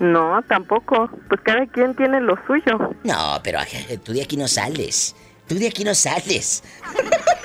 No, 0.00 0.42
tampoco. 0.48 1.08
Pues 1.28 1.40
cada 1.42 1.66
quien 1.66 1.94
tiene 1.94 2.20
lo 2.20 2.36
suyo. 2.46 2.94
No, 3.04 3.40
pero 3.42 3.60
aj, 3.60 3.68
tú 4.04 4.12
de 4.12 4.22
aquí 4.22 4.36
no 4.36 4.48
sales. 4.48 5.14
Tú 5.46 5.54
de 5.56 5.68
aquí 5.68 5.84
no 5.84 5.94
sales. 5.94 6.62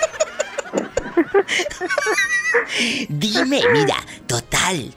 Dime, 3.10 3.62
mira, 3.74 3.96
total. 4.28 4.94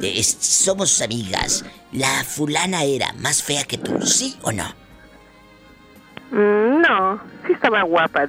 es- 0.00 0.36
somos 0.40 1.00
amigas. 1.02 1.64
¿La 1.92 2.24
fulana 2.24 2.84
era 2.84 3.12
más 3.14 3.42
fea 3.42 3.64
que 3.64 3.78
tú, 3.78 4.00
sí 4.02 4.36
o 4.42 4.52
no? 4.52 4.64
Mm, 6.30 6.80
no, 6.80 7.20
sí 7.46 7.52
estaba 7.52 7.82
guapa. 7.82 8.22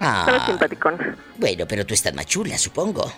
Ah. 0.00 0.24
Estaba 0.26 0.46
simpaticona. 0.46 1.16
Bueno, 1.36 1.66
pero 1.66 1.84
tú 1.84 1.94
estás 1.94 2.14
más 2.14 2.26
chula, 2.26 2.56
supongo. 2.58 3.10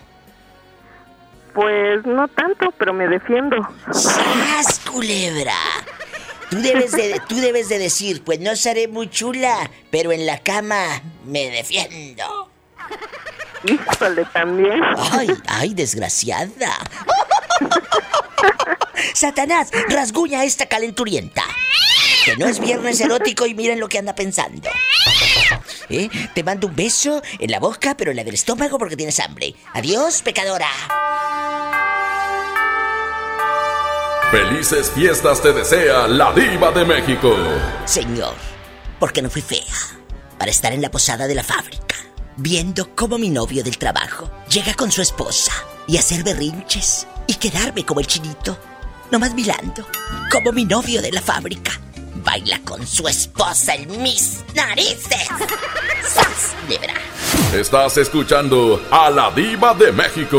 Pues 1.55 2.05
no 2.07 2.29
tanto, 2.29 2.73
pero 2.79 2.93
me 2.93 3.07
defiendo. 3.09 3.57
¡Sas, 3.91 4.81
culebra! 4.91 5.57
Tú 6.51 6.61
debes, 6.61 6.93
de, 6.93 7.21
tú 7.29 7.37
debes 7.37 7.69
de 7.69 7.79
decir, 7.79 8.23
pues 8.25 8.41
no 8.41 8.55
seré 8.57 8.88
muy 8.88 9.09
chula, 9.09 9.71
pero 9.91 10.12
en 10.12 10.27
la 10.27 10.38
cama 10.38 11.01
me 11.25 11.51
defiendo. 11.51 12.51
Híjole, 13.65 14.25
también. 14.33 14.81
¡Ay, 15.12 15.29
ay, 15.47 15.75
desgraciada! 15.75 16.77
Satanás, 19.15 19.71
rasguña 19.88 20.41
a 20.41 20.45
esta 20.45 20.67
calenturienta. 20.67 21.45
Que 22.25 22.37
no 22.37 22.47
es 22.47 22.61
viernes 22.61 23.01
erótico 23.01 23.47
y 23.47 23.55
miren 23.55 23.81
lo 23.81 23.88
que 23.88 23.99
anda 23.99 24.15
pensando. 24.15 24.69
¿Eh? 25.88 26.09
Te 26.35 26.45
mando 26.45 26.68
un 26.68 26.77
beso 26.77 27.23
en 27.38 27.51
la 27.51 27.61
boca, 27.61 27.97
pero 27.97 28.11
en 28.11 28.16
la 28.16 28.25
del 28.25 28.35
estómago 28.35 28.79
porque 28.79 28.97
tienes 28.97 29.21
hambre. 29.21 29.55
Adiós, 29.75 30.23
pecadora. 30.23 30.68
Felices 34.31 34.90
fiestas 34.90 35.42
te 35.42 35.53
desea 35.53 36.09
la 36.09 36.33
diva 36.33 36.71
de 36.73 36.85
México. 36.85 37.37
Señor, 37.85 38.35
porque 38.99 39.21
no 39.21 39.29
fui 39.29 39.42
fea 39.42 39.61
para 40.38 40.51
estar 40.51 40.73
en 40.73 40.81
la 40.81 40.90
posada 40.90 41.27
de 41.27 41.35
la 41.35 41.45
fábrica, 41.45 41.97
viendo 42.37 42.95
cómo 42.97 43.18
mi 43.18 43.29
novio 43.29 43.62
del 43.62 43.77
trabajo 43.77 44.31
llega 44.49 44.75
con 44.75 44.90
su 44.90 45.03
esposa 45.03 45.53
y 45.87 45.99
hacer 45.99 46.25
berrinches 46.25 47.07
y 47.27 47.35
quedarme 47.35 47.85
como 47.85 48.01
el 48.01 48.07
chinito, 48.07 48.59
nomás 49.11 49.35
mirando, 49.35 49.87
como 50.31 50.53
mi 50.53 50.64
novio 50.64 51.03
de 51.03 51.12
la 51.12 51.21
fábrica 51.21 51.73
baila 52.23 52.61
con 52.65 52.87
su 52.87 53.07
esposa 53.09 53.75
en 53.75 54.03
mis 54.03 54.45
narices. 54.55 55.29
¡Sas! 56.09 56.55
Libra. 56.69 56.95
Estás 57.55 57.97
escuchando 57.99 58.81
a 58.91 59.11
la 59.11 59.31
diva 59.31 59.75
de 59.75 59.93
México. 59.93 60.39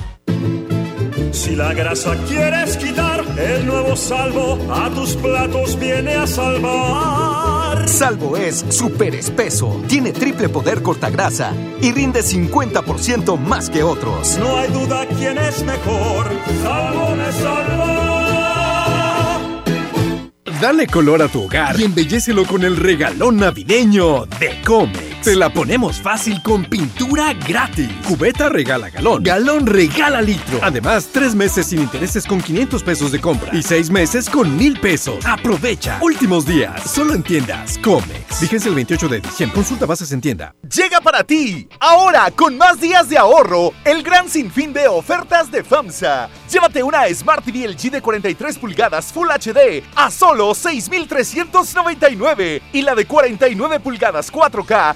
Si 1.31 1.55
la 1.55 1.73
grasa 1.73 2.15
quieres 2.27 2.77
quitar, 2.77 3.23
el 3.37 3.65
nuevo 3.65 3.95
salvo 3.95 4.57
a 4.69 4.89
tus 4.89 5.15
platos 5.15 5.79
viene 5.79 6.15
a 6.15 6.27
salvar. 6.27 7.87
Salvo 7.87 8.35
es 8.35 8.65
súper 8.69 9.15
espeso, 9.15 9.81
tiene 9.87 10.11
triple 10.11 10.49
poder 10.49 10.81
cortagrasa 10.81 11.53
y 11.81 11.91
rinde 11.91 12.21
50% 12.21 13.37
más 13.39 13.69
que 13.69 13.81
otros. 13.83 14.37
No 14.37 14.57
hay 14.57 14.69
duda 14.71 15.05
quién 15.17 15.37
es 15.37 15.63
mejor. 15.63 16.27
Salvo 16.63 17.15
me 17.15 17.31
salva. 17.31 18.11
Dale 20.61 20.85
color 20.85 21.21
a 21.23 21.27
tu 21.27 21.43
hogar 21.43 21.79
y 21.79 21.85
embellecelo 21.85 22.45
con 22.45 22.63
el 22.63 22.77
regalón 22.77 23.37
navideño 23.37 24.25
de 24.39 24.61
Comex. 24.63 25.10
Te 25.23 25.35
la 25.35 25.53
ponemos 25.53 26.01
fácil 26.01 26.41
con 26.41 26.65
pintura 26.65 27.33
gratis. 27.33 27.91
Cubeta 28.07 28.49
regala 28.49 28.89
galón. 28.89 29.21
Galón 29.21 29.67
regala 29.67 30.19
litro. 30.19 30.57
Además, 30.63 31.09
tres 31.13 31.35
meses 31.35 31.67
sin 31.67 31.79
intereses 31.79 32.25
con 32.25 32.41
500 32.41 32.81
pesos 32.81 33.11
de 33.11 33.21
compra. 33.21 33.55
Y 33.55 33.61
seis 33.61 33.91
meses 33.91 34.27
con 34.27 34.57
mil 34.57 34.79
pesos. 34.79 35.23
Aprovecha. 35.23 35.99
Últimos 36.01 36.47
días. 36.47 36.89
Solo 36.89 37.13
en 37.13 37.21
tiendas 37.21 37.77
Comex. 37.77 38.41
Vigencia 38.41 38.69
el 38.69 38.73
28 38.73 39.09
de 39.09 39.21
diciembre. 39.21 39.53
Consulta 39.53 39.85
bases 39.85 40.11
en 40.11 40.21
tienda. 40.21 40.55
Llega 40.73 40.99
para 41.01 41.23
ti, 41.23 41.69
ahora 41.79 42.31
con 42.31 42.57
más 42.57 42.81
días 42.81 43.07
de 43.09 43.17
ahorro, 43.17 43.73
el 43.83 44.01
gran 44.01 44.27
sinfín 44.27 44.73
de 44.73 44.87
ofertas 44.87 45.51
de 45.51 45.63
FAMSA. 45.63 46.29
Llévate 46.49 46.81
una 46.81 47.07
Smart 47.13 47.45
TV 47.45 47.67
LG 47.67 47.91
de 47.91 48.01
43 48.01 48.57
pulgadas 48.57 49.13
Full 49.13 49.27
HD 49.27 49.83
a 49.95 50.09
solo 50.09 50.55
6,399 50.55 52.63
y 52.73 52.81
la 52.81 52.95
de 52.95 53.05
49 53.05 53.79
pulgadas 53.81 54.31
4K 54.31 54.95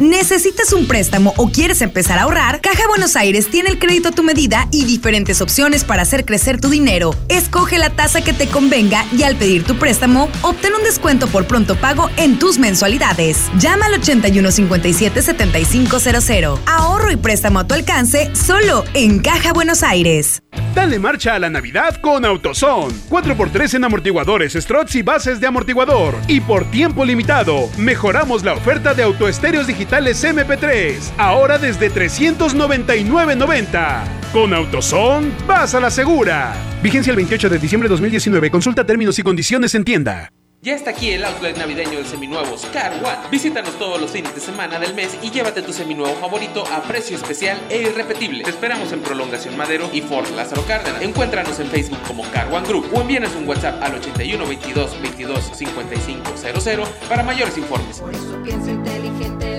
¿Necesitas 0.00 0.72
un 0.72 0.86
préstamo 0.86 1.34
o 1.36 1.50
quieres 1.50 1.82
empezar 1.82 2.18
a 2.18 2.22
ahorrar? 2.22 2.62
Caja 2.62 2.88
Buenos 2.88 3.14
Aires 3.14 3.50
tiene 3.50 3.68
el 3.68 3.78
crédito 3.78 4.08
a 4.08 4.12
tu 4.12 4.22
medida 4.22 4.66
y 4.70 4.86
diferentes 4.86 5.42
opciones 5.42 5.84
para 5.84 6.00
hacer 6.00 6.24
crecer 6.24 6.58
tu 6.58 6.70
dinero. 6.70 7.14
Escoge 7.28 7.76
la 7.76 7.90
tasa 7.90 8.24
que 8.24 8.32
te 8.32 8.46
convenga 8.46 9.04
y 9.12 9.24
al 9.24 9.36
pedir 9.36 9.64
tu 9.64 9.76
préstamo, 9.76 10.30
obtén 10.40 10.72
un 10.74 10.82
descuento 10.82 11.26
por 11.26 11.46
pronto 11.46 11.76
pago 11.76 12.08
en 12.16 12.38
tus 12.38 12.58
mensualidades. 12.58 13.50
Llama 13.58 13.84
al 13.84 14.00
8157-7500. 14.00 16.58
Ahorro 16.64 17.10
y 17.10 17.16
préstamo 17.16 17.58
a 17.58 17.66
tu 17.66 17.74
alcance 17.74 18.34
solo 18.34 18.84
en 18.94 19.18
Caja 19.18 19.52
Buenos 19.52 19.82
Aires. 19.82 20.42
Dale 20.74 20.98
marcha 20.98 21.34
a 21.34 21.38
la 21.38 21.50
Navidad 21.50 21.96
con 21.96 22.24
AutoZone. 22.24 22.94
4x3 23.10 23.74
en 23.74 23.84
amortiguadores, 23.84 24.54
struts 24.54 24.94
y 24.94 25.02
bases 25.02 25.38
de 25.38 25.46
amortiguador. 25.46 26.16
Y 26.28 26.40
por 26.40 26.64
tiempo 26.70 27.04
limitado, 27.04 27.68
mejoramos 27.76 28.42
la 28.42 28.54
oferta 28.54 28.94
de 28.94 29.02
autoestéreos 29.02 29.66
digitales 29.66 29.81
MP3. 29.86 31.12
Ahora 31.18 31.58
desde 31.58 31.92
399.90. 31.92 34.04
Con 34.32 34.54
AutoZone, 34.54 35.30
vas 35.46 35.74
a 35.74 35.80
la 35.80 35.90
segura. 35.90 36.54
Vigencia 36.82 37.10
el 37.10 37.16
28 37.16 37.48
de 37.48 37.58
diciembre 37.58 37.88
de 37.88 37.92
2019. 37.92 38.50
Consulta 38.50 38.84
términos 38.84 39.18
y 39.18 39.22
condiciones 39.22 39.74
en 39.74 39.84
tienda. 39.84 40.28
Ya 40.64 40.76
está 40.76 40.90
aquí 40.90 41.10
el 41.10 41.24
outlet 41.24 41.56
navideño 41.56 41.98
de 41.98 42.04
seminuevos 42.04 42.66
Car 42.66 42.92
One. 42.92 43.28
Visítanos 43.32 43.76
todos 43.80 44.00
los 44.00 44.12
fines 44.12 44.32
de 44.32 44.40
semana 44.40 44.78
del 44.78 44.94
mes 44.94 45.18
y 45.20 45.32
llévate 45.32 45.60
tu 45.60 45.72
seminuevo 45.72 46.14
favorito 46.14 46.62
a 46.72 46.84
precio 46.84 47.16
especial 47.16 47.58
e 47.68 47.82
irrepetible. 47.82 48.44
Te 48.44 48.50
esperamos 48.50 48.92
en 48.92 49.00
Prolongación 49.00 49.56
Madero 49.56 49.90
y 49.92 50.02
Fort 50.02 50.30
Lázaro 50.36 50.64
Cárdenas. 50.64 51.02
Encuéntranos 51.02 51.58
en 51.58 51.66
Facebook 51.66 51.98
como 52.06 52.22
Car 52.30 52.46
One 52.54 52.64
Group 52.68 52.88
o 52.94 53.00
envíanos 53.00 53.34
un 53.34 53.48
WhatsApp 53.48 53.82
al 53.82 53.96
81 53.96 54.46
22 54.46 55.02
22 55.02 55.50
55 55.52 56.36
00 56.36 56.84
para 57.08 57.24
mayores 57.24 57.58
informes. 57.58 58.00
Piensa 58.44 58.70
inteligente, 58.70 59.58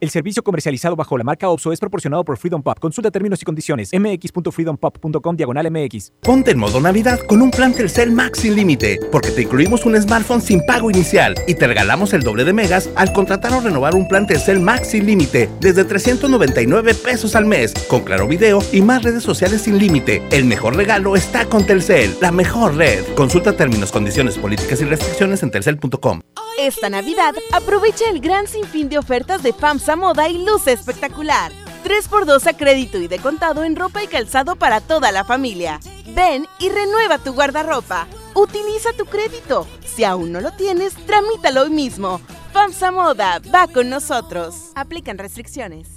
El 0.00 0.08
servicio 0.08 0.42
comercializado 0.42 0.96
bajo 0.96 1.18
la 1.18 1.24
marca 1.24 1.50
OPSO 1.50 1.72
es 1.72 1.78
proporcionado 1.78 2.24
por 2.24 2.38
Freedom 2.38 2.62
Pop. 2.62 2.78
Consulta 2.78 3.10
términos 3.10 3.42
y 3.42 3.44
condiciones. 3.44 3.90
mx.freedompop.com 3.92 5.36
diagonal 5.36 5.70
mx. 5.70 6.12
Ponte 6.22 6.52
en 6.52 6.58
modo 6.58 6.80
Navidad 6.80 7.20
con 7.20 7.42
un 7.42 7.50
plan 7.50 7.74
Telcel 7.74 8.10
Max 8.10 8.38
sin 8.38 8.56
límite, 8.56 8.98
porque 9.12 9.30
te 9.30 9.42
incluimos 9.42 9.84
un 9.84 10.00
smartphone 10.00 10.40
sin 10.40 10.64
pago 10.64 10.90
inicial 10.90 11.34
y 11.46 11.54
te 11.54 11.66
regalamos 11.66 12.14
el 12.14 12.22
doble 12.22 12.44
de 12.44 12.54
megas 12.54 12.88
al 12.96 13.12
contratar 13.12 13.52
o 13.52 13.60
renovar 13.60 13.94
un 13.94 14.08
plan 14.08 14.26
Telcel 14.26 14.58
Max 14.58 14.88
sin 14.88 15.04
límite 15.04 15.50
desde 15.60 15.84
399 15.84 16.94
pesos 16.94 17.36
al 17.36 17.44
mes, 17.44 17.74
con 17.86 18.00
claro 18.00 18.26
video 18.26 18.60
y 18.72 18.80
más 18.80 19.02
redes 19.02 19.22
sociales 19.22 19.60
sin 19.60 19.76
límite. 19.76 20.22
El 20.30 20.46
mejor 20.46 20.76
regalo 20.76 21.14
está 21.14 21.44
con 21.44 21.66
Telcel, 21.66 22.16
la 22.22 22.32
mejor 22.32 22.76
red. 22.76 23.04
Consulta 23.14 23.54
términos, 23.54 23.92
condiciones, 23.92 24.38
políticas 24.38 24.80
y 24.80 24.84
restricciones 24.86 25.42
en 25.42 25.50
telcel.com. 25.50 26.20
Esta 26.60 26.90
Navidad, 26.90 27.34
aprovecha 27.52 28.10
el 28.10 28.20
gran 28.20 28.46
sinfín 28.46 28.90
de 28.90 28.98
ofertas 28.98 29.42
de 29.42 29.54
FAMSA 29.54 29.96
Moda 29.96 30.28
y 30.28 30.44
Luce 30.44 30.72
Espectacular. 30.72 31.52
3x2 31.84 32.46
a 32.46 32.52
crédito 32.52 32.98
y 32.98 33.08
de 33.08 33.18
contado 33.18 33.64
en 33.64 33.76
ropa 33.76 34.04
y 34.04 34.06
calzado 34.06 34.56
para 34.56 34.82
toda 34.82 35.10
la 35.10 35.24
familia. 35.24 35.80
Ven 36.08 36.46
y 36.58 36.68
renueva 36.68 37.16
tu 37.16 37.32
guardarropa. 37.32 38.06
Utiliza 38.34 38.92
tu 38.92 39.06
crédito. 39.06 39.66
Si 39.86 40.04
aún 40.04 40.32
no 40.32 40.42
lo 40.42 40.50
tienes, 40.52 40.94
tramítalo 41.06 41.62
hoy 41.62 41.70
mismo. 41.70 42.20
FAMSA 42.52 42.90
Moda 42.90 43.40
va 43.54 43.66
con 43.66 43.88
nosotros. 43.88 44.72
Aplican 44.74 45.16
restricciones. 45.16 45.88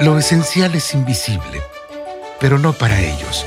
Lo 0.00 0.18
esencial 0.18 0.74
es 0.74 0.92
invisible, 0.92 1.62
pero 2.38 2.58
no 2.58 2.74
para 2.74 3.00
ellos. 3.00 3.46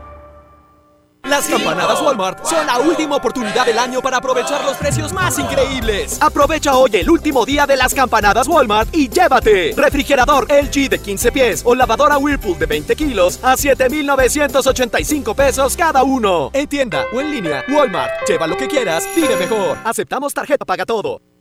Las 1.23 1.47
campanadas 1.47 2.01
Walmart 2.01 2.45
son 2.45 2.65
la 2.65 2.79
última 2.79 3.15
oportunidad 3.15 3.65
del 3.65 3.77
año 3.77 4.01
para 4.01 4.17
aprovechar 4.17 4.65
los 4.65 4.75
precios 4.77 5.13
más 5.13 5.37
increíbles. 5.37 6.21
Aprovecha 6.21 6.75
hoy 6.75 6.91
el 6.93 7.09
último 7.09 7.45
día 7.45 7.65
de 7.65 7.77
las 7.77 7.93
campanadas 7.93 8.47
Walmart 8.47 8.93
y 8.93 9.07
llévate 9.07 9.73
refrigerador 9.77 10.47
LG 10.51 10.89
de 10.89 10.99
15 10.99 11.31
pies 11.31 11.61
o 11.63 11.75
lavadora 11.75 12.17
Whirlpool 12.17 12.57
de 12.57 12.65
20 12.65 12.95
kilos 12.95 13.39
a 13.43 13.55
7,985 13.55 15.35
pesos 15.35 15.77
cada 15.77 16.03
uno. 16.03 16.49
En 16.53 16.67
tienda 16.67 17.05
o 17.13 17.21
en 17.21 17.31
línea, 17.31 17.63
Walmart. 17.69 18.27
Lleva 18.27 18.47
lo 18.47 18.57
que 18.57 18.67
quieras, 18.67 19.07
vive 19.15 19.35
mejor. 19.37 19.77
Aceptamos 19.83 20.33
tarjeta 20.33 20.65
paga 20.65 20.85
todo. 20.85 21.21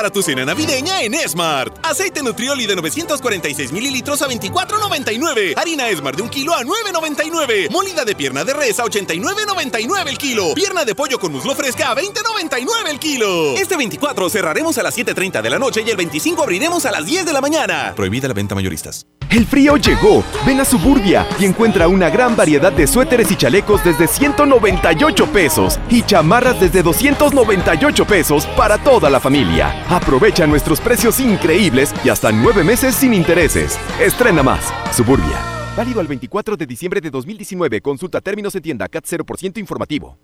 Para 0.00 0.08
tu 0.10 0.22
cena 0.22 0.46
navideña 0.46 1.02
en 1.02 1.12
Smart. 1.28 1.78
Aceite 1.82 2.22
Nutrioli 2.22 2.64
de 2.64 2.74
946 2.74 3.70
mililitros 3.70 4.22
a 4.22 4.28
24.99. 4.28 5.52
Harina 5.58 5.94
Smart 5.94 6.16
de 6.16 6.22
un 6.22 6.30
kilo 6.30 6.54
a 6.54 6.62
9.99. 6.62 7.68
Molida 7.68 8.06
de 8.06 8.14
pierna 8.14 8.42
de 8.42 8.54
res 8.54 8.80
a 8.80 8.84
89.99 8.84 10.08
el 10.08 10.16
kilo. 10.16 10.54
Pierna 10.54 10.86
de 10.86 10.94
pollo 10.94 11.18
con 11.18 11.32
muslo 11.32 11.54
fresca 11.54 11.90
a 11.90 11.94
20.99 11.94 12.88
el 12.88 12.98
kilo. 12.98 13.54
Este 13.58 13.76
24 13.76 14.30
cerraremos 14.30 14.78
a 14.78 14.82
las 14.82 14.96
7.30 14.96 15.42
de 15.42 15.50
la 15.50 15.58
noche 15.58 15.82
y 15.86 15.90
el 15.90 15.98
25 15.98 16.44
abriremos 16.44 16.86
a 16.86 16.92
las 16.92 17.04
10 17.04 17.26
de 17.26 17.34
la 17.34 17.42
mañana. 17.42 17.92
Prohibida 17.94 18.26
la 18.26 18.32
venta 18.32 18.54
mayoristas. 18.54 19.04
El 19.30 19.46
frío 19.46 19.76
llegó. 19.76 20.24
Ven 20.44 20.60
a 20.60 20.64
Suburbia 20.64 21.24
y 21.38 21.44
encuentra 21.44 21.86
una 21.86 22.10
gran 22.10 22.34
variedad 22.34 22.72
de 22.72 22.86
suéteres 22.88 23.30
y 23.30 23.36
chalecos 23.36 23.84
desde 23.84 24.08
198 24.08 25.26
pesos 25.26 25.78
y 25.88 26.02
chamarras 26.02 26.58
desde 26.58 26.82
298 26.82 28.06
pesos 28.06 28.46
para 28.56 28.78
toda 28.78 29.08
la 29.08 29.20
familia. 29.20 29.84
Aprovecha 29.90 30.46
nuestros 30.46 30.80
precios 30.80 31.18
increíbles 31.18 31.92
y 32.04 32.10
hasta 32.10 32.30
nueve 32.30 32.62
meses 32.62 32.94
sin 32.94 33.12
intereses. 33.12 33.76
Estrena 34.00 34.40
más. 34.40 34.72
Suburbia. 34.94 35.36
Válido 35.76 35.98
al 35.98 36.06
24 36.06 36.56
de 36.56 36.64
diciembre 36.64 37.00
de 37.00 37.10
2019. 37.10 37.80
Consulta 37.80 38.20
términos 38.20 38.54
en 38.54 38.62
tienda 38.62 38.86
CAT 38.86 39.04
0% 39.04 39.58
informativo. 39.58 40.16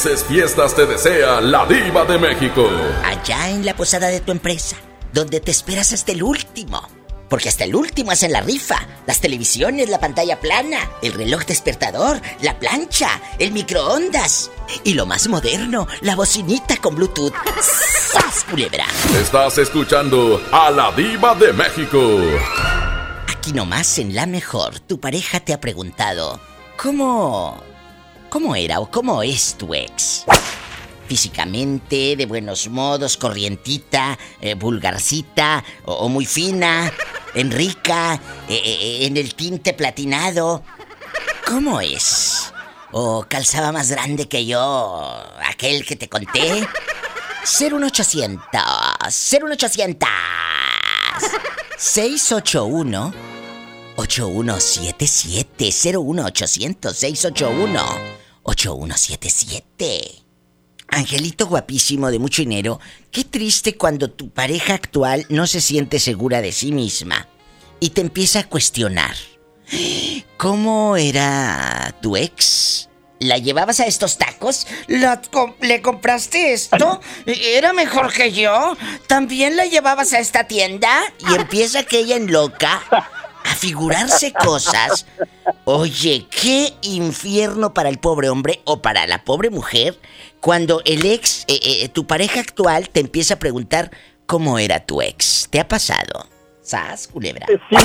Felices 0.00 0.24
fiestas 0.24 0.74
te 0.74 0.86
desea 0.86 1.42
la 1.42 1.66
diva 1.66 2.06
de 2.06 2.18
México. 2.18 2.66
Allá 3.04 3.50
en 3.50 3.66
la 3.66 3.76
posada 3.76 4.08
de 4.08 4.20
tu 4.20 4.32
empresa, 4.32 4.76
donde 5.12 5.40
te 5.40 5.50
esperas 5.50 5.92
hasta 5.92 6.12
el 6.12 6.22
último. 6.22 6.88
Porque 7.28 7.50
hasta 7.50 7.64
el 7.64 7.74
último 7.74 8.10
hacen 8.10 8.32
la 8.32 8.40
rifa. 8.40 8.78
Las 9.06 9.20
televisiones, 9.20 9.90
la 9.90 10.00
pantalla 10.00 10.40
plana, 10.40 10.78
el 11.02 11.12
reloj 11.12 11.44
despertador, 11.44 12.18
la 12.40 12.58
plancha, 12.58 13.20
el 13.38 13.52
microondas. 13.52 14.50
Y 14.84 14.94
lo 14.94 15.04
más 15.04 15.28
moderno, 15.28 15.86
la 16.00 16.16
bocinita 16.16 16.78
con 16.78 16.94
Bluetooth. 16.94 17.34
¡Sas, 17.60 18.46
culebra! 18.48 18.86
Estás 19.20 19.58
escuchando 19.58 20.40
a 20.50 20.70
la 20.70 20.92
diva 20.92 21.34
de 21.34 21.52
México. 21.52 22.00
Aquí 23.28 23.52
nomás 23.52 23.98
en 23.98 24.14
La 24.14 24.24
Mejor, 24.24 24.80
tu 24.80 24.98
pareja 24.98 25.40
te 25.40 25.52
ha 25.52 25.60
preguntado, 25.60 26.40
¿cómo... 26.78 27.69
¿Cómo 28.30 28.54
era 28.54 28.78
o 28.78 28.88
cómo 28.88 29.24
es 29.24 29.56
tu 29.58 29.74
ex? 29.74 30.24
Físicamente, 31.08 32.14
de 32.14 32.26
buenos 32.26 32.68
modos, 32.68 33.16
corrientita, 33.16 34.16
eh, 34.40 34.54
vulgarcita 34.54 35.64
o, 35.84 35.94
o 35.94 36.08
muy 36.08 36.24
fina, 36.24 36.92
en 37.34 37.50
rica, 37.50 38.14
eh, 38.48 38.54
eh, 38.64 39.06
en 39.06 39.16
el 39.16 39.34
tinte 39.34 39.74
platinado. 39.74 40.62
¿Cómo 41.44 41.80
es? 41.80 42.52
¿O 42.92 43.26
calzaba 43.28 43.72
más 43.72 43.90
grande 43.90 44.28
que 44.28 44.46
yo, 44.46 45.02
aquel 45.44 45.84
que 45.84 45.96
te 45.96 46.08
conté? 46.08 46.64
01800, 47.44 48.38
01800, 49.42 50.08
681 51.76 53.12
8177 53.96 55.72
01800 55.98 56.96
681 56.96 58.19
8177 58.50 60.22
Angelito 60.88 61.46
guapísimo 61.46 62.10
de 62.10 62.18
mucho 62.18 62.42
dinero, 62.42 62.80
qué 63.12 63.22
triste 63.22 63.76
cuando 63.76 64.10
tu 64.10 64.30
pareja 64.30 64.74
actual 64.74 65.24
no 65.28 65.46
se 65.46 65.60
siente 65.60 66.00
segura 66.00 66.42
de 66.42 66.50
sí 66.50 66.72
misma 66.72 67.28
y 67.78 67.90
te 67.90 68.00
empieza 68.00 68.40
a 68.40 68.48
cuestionar. 68.48 69.14
¿Cómo 70.36 70.96
era 70.96 71.94
tu 72.02 72.16
ex? 72.16 72.88
¿La 73.20 73.38
llevabas 73.38 73.78
a 73.78 73.86
estos 73.86 74.18
tacos? 74.18 74.66
¿La 74.88 75.22
com- 75.22 75.54
¿Le 75.60 75.80
compraste 75.80 76.52
esto? 76.52 77.00
¿Era 77.26 77.72
mejor 77.72 78.12
que 78.12 78.32
yo? 78.32 78.76
¿También 79.06 79.56
la 79.56 79.66
llevabas 79.66 80.12
a 80.12 80.18
esta 80.18 80.48
tienda? 80.48 80.90
Y 81.30 81.34
empieza 81.36 81.78
aquella 81.80 82.16
en 82.16 82.32
loca 82.32 82.82
a 83.50 83.54
figurarse 83.54 84.32
cosas. 84.32 85.06
Oye, 85.64 86.26
qué 86.30 86.68
infierno 86.82 87.74
para 87.74 87.88
el 87.88 87.98
pobre 87.98 88.28
hombre 88.28 88.60
o 88.64 88.80
para 88.80 89.06
la 89.06 89.24
pobre 89.24 89.50
mujer 89.50 89.96
cuando 90.40 90.80
el 90.84 91.04
ex, 91.04 91.44
eh, 91.48 91.58
eh, 91.62 91.88
tu 91.88 92.06
pareja 92.06 92.40
actual, 92.40 92.88
te 92.88 93.00
empieza 93.00 93.34
a 93.34 93.38
preguntar 93.38 93.90
cómo 94.26 94.58
era 94.58 94.80
tu 94.80 95.02
ex. 95.02 95.48
¿Te 95.50 95.60
ha 95.60 95.66
pasado? 95.66 96.26
¿Sas, 96.62 97.08
culebra? 97.08 97.46
Sí, 97.46 97.76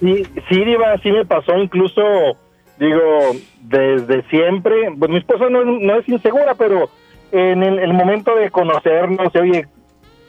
sí, 0.00 0.26
sí, 0.48 0.64
Diva, 0.64 0.96
sí 1.02 1.12
me 1.12 1.26
pasó 1.26 1.56
incluso, 1.58 2.02
digo, 2.78 3.36
desde 3.60 4.22
siempre. 4.30 4.90
Pues 4.98 5.10
mi 5.10 5.18
esposa 5.18 5.50
no, 5.50 5.64
no 5.64 5.98
es 5.98 6.08
insegura, 6.08 6.54
pero 6.54 6.88
en 7.30 7.62
el, 7.62 7.78
el 7.78 7.92
momento 7.92 8.34
de 8.34 8.50
conocernos, 8.50 9.34
oye, 9.34 9.66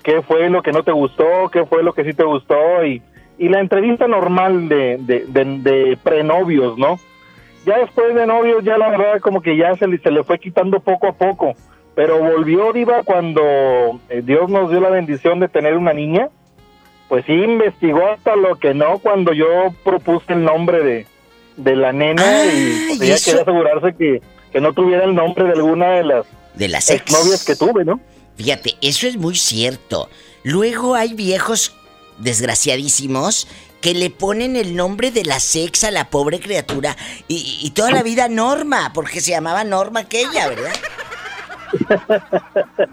¿qué 0.04 0.22
fue 0.22 0.50
lo 0.50 0.62
que 0.62 0.74
no 0.74 0.84
te 0.84 0.92
gustó? 0.92 1.50
¿Qué 1.52 1.66
fue 1.66 1.84
lo 1.84 1.94
que 1.94 2.04
sí 2.04 2.14
te 2.14 2.24
gustó? 2.24 2.86
Y, 2.86 3.02
y 3.38 3.50
la 3.50 3.60
entrevista 3.60 4.08
normal 4.08 4.70
de, 4.70 4.98
de, 5.00 5.26
de, 5.28 5.46
de 5.60 5.98
prenovios, 6.02 6.78
¿no? 6.78 7.00
Ya 7.66 7.80
después 7.80 8.14
de 8.14 8.26
novios, 8.28 8.64
ya 8.64 8.78
la 8.78 8.90
verdad 8.90 9.20
como 9.22 9.42
que 9.42 9.56
ya 9.58 9.76
se 9.76 9.88
le, 9.88 9.98
se 10.00 10.12
le 10.12 10.24
fue 10.24 10.38
quitando 10.40 10.80
poco 10.82 11.08
a 11.08 11.14
poco. 11.14 11.54
Pero 11.96 12.20
volvió, 12.20 12.74
Diva, 12.74 13.04
cuando 13.04 13.42
eh, 14.10 14.22
Dios 14.24 14.50
nos 14.50 14.70
dio 14.72 14.80
la 14.82 14.90
bendición 14.90 15.40
de 15.40 15.48
tener 15.48 15.76
una 15.78 15.94
niña 15.94 16.30
pues 17.10 17.26
sí 17.26 17.34
investigó 17.34 18.08
hasta 18.08 18.36
lo 18.36 18.56
que 18.56 18.74
no 18.74 18.98
cuando 18.98 19.34
yo 19.34 19.46
propuse 19.84 20.34
el 20.34 20.44
nombre 20.44 20.84
de, 20.84 21.06
de 21.58 21.76
la 21.76 21.92
nena 21.92 22.24
y 22.46 22.86
pues, 22.88 23.02
y 23.02 23.04
ella 23.04 23.16
eso- 23.16 23.26
quería 23.32 23.42
asegurarse 23.44 23.96
que, 23.96 24.22
que 24.52 24.62
no 24.62 24.74
tuviera 24.74 25.04
el 25.04 25.14
nombre 25.14 25.44
de 25.44 25.52
alguna 25.52 25.92
de 25.92 26.04
las 26.06 26.26
de 26.56 26.68
las 26.70 26.90
ex 26.90 27.12
novias 27.12 27.46
que 27.46 27.56
tuve, 27.56 27.86
¿no? 27.86 28.00
Fíjate, 28.36 28.76
eso 28.82 29.06
es 29.06 29.18
muy 29.18 29.36
cierto. 29.36 30.10
Luego 30.44 30.96
hay 30.96 31.14
viejos 31.14 31.76
desgraciadísimos 32.20 33.48
que 33.82 33.94
le 33.94 34.10
ponen 34.10 34.56
el 34.56 34.76
nombre 34.76 35.12
de 35.12 35.26
la 35.26 35.40
sex 35.40 35.84
a 35.84 35.92
la 35.92 36.10
pobre 36.10 36.40
criatura 36.40 36.96
y, 37.28 37.60
y 37.62 37.72
toda 37.72 37.92
la 37.92 38.02
vida 38.04 38.30
Norma, 38.30 38.92
porque 38.94 39.20
se 39.20 39.32
llamaba 39.32 39.64
Norma 39.66 40.02
aquella, 40.02 40.48
¿verdad? 40.48 40.74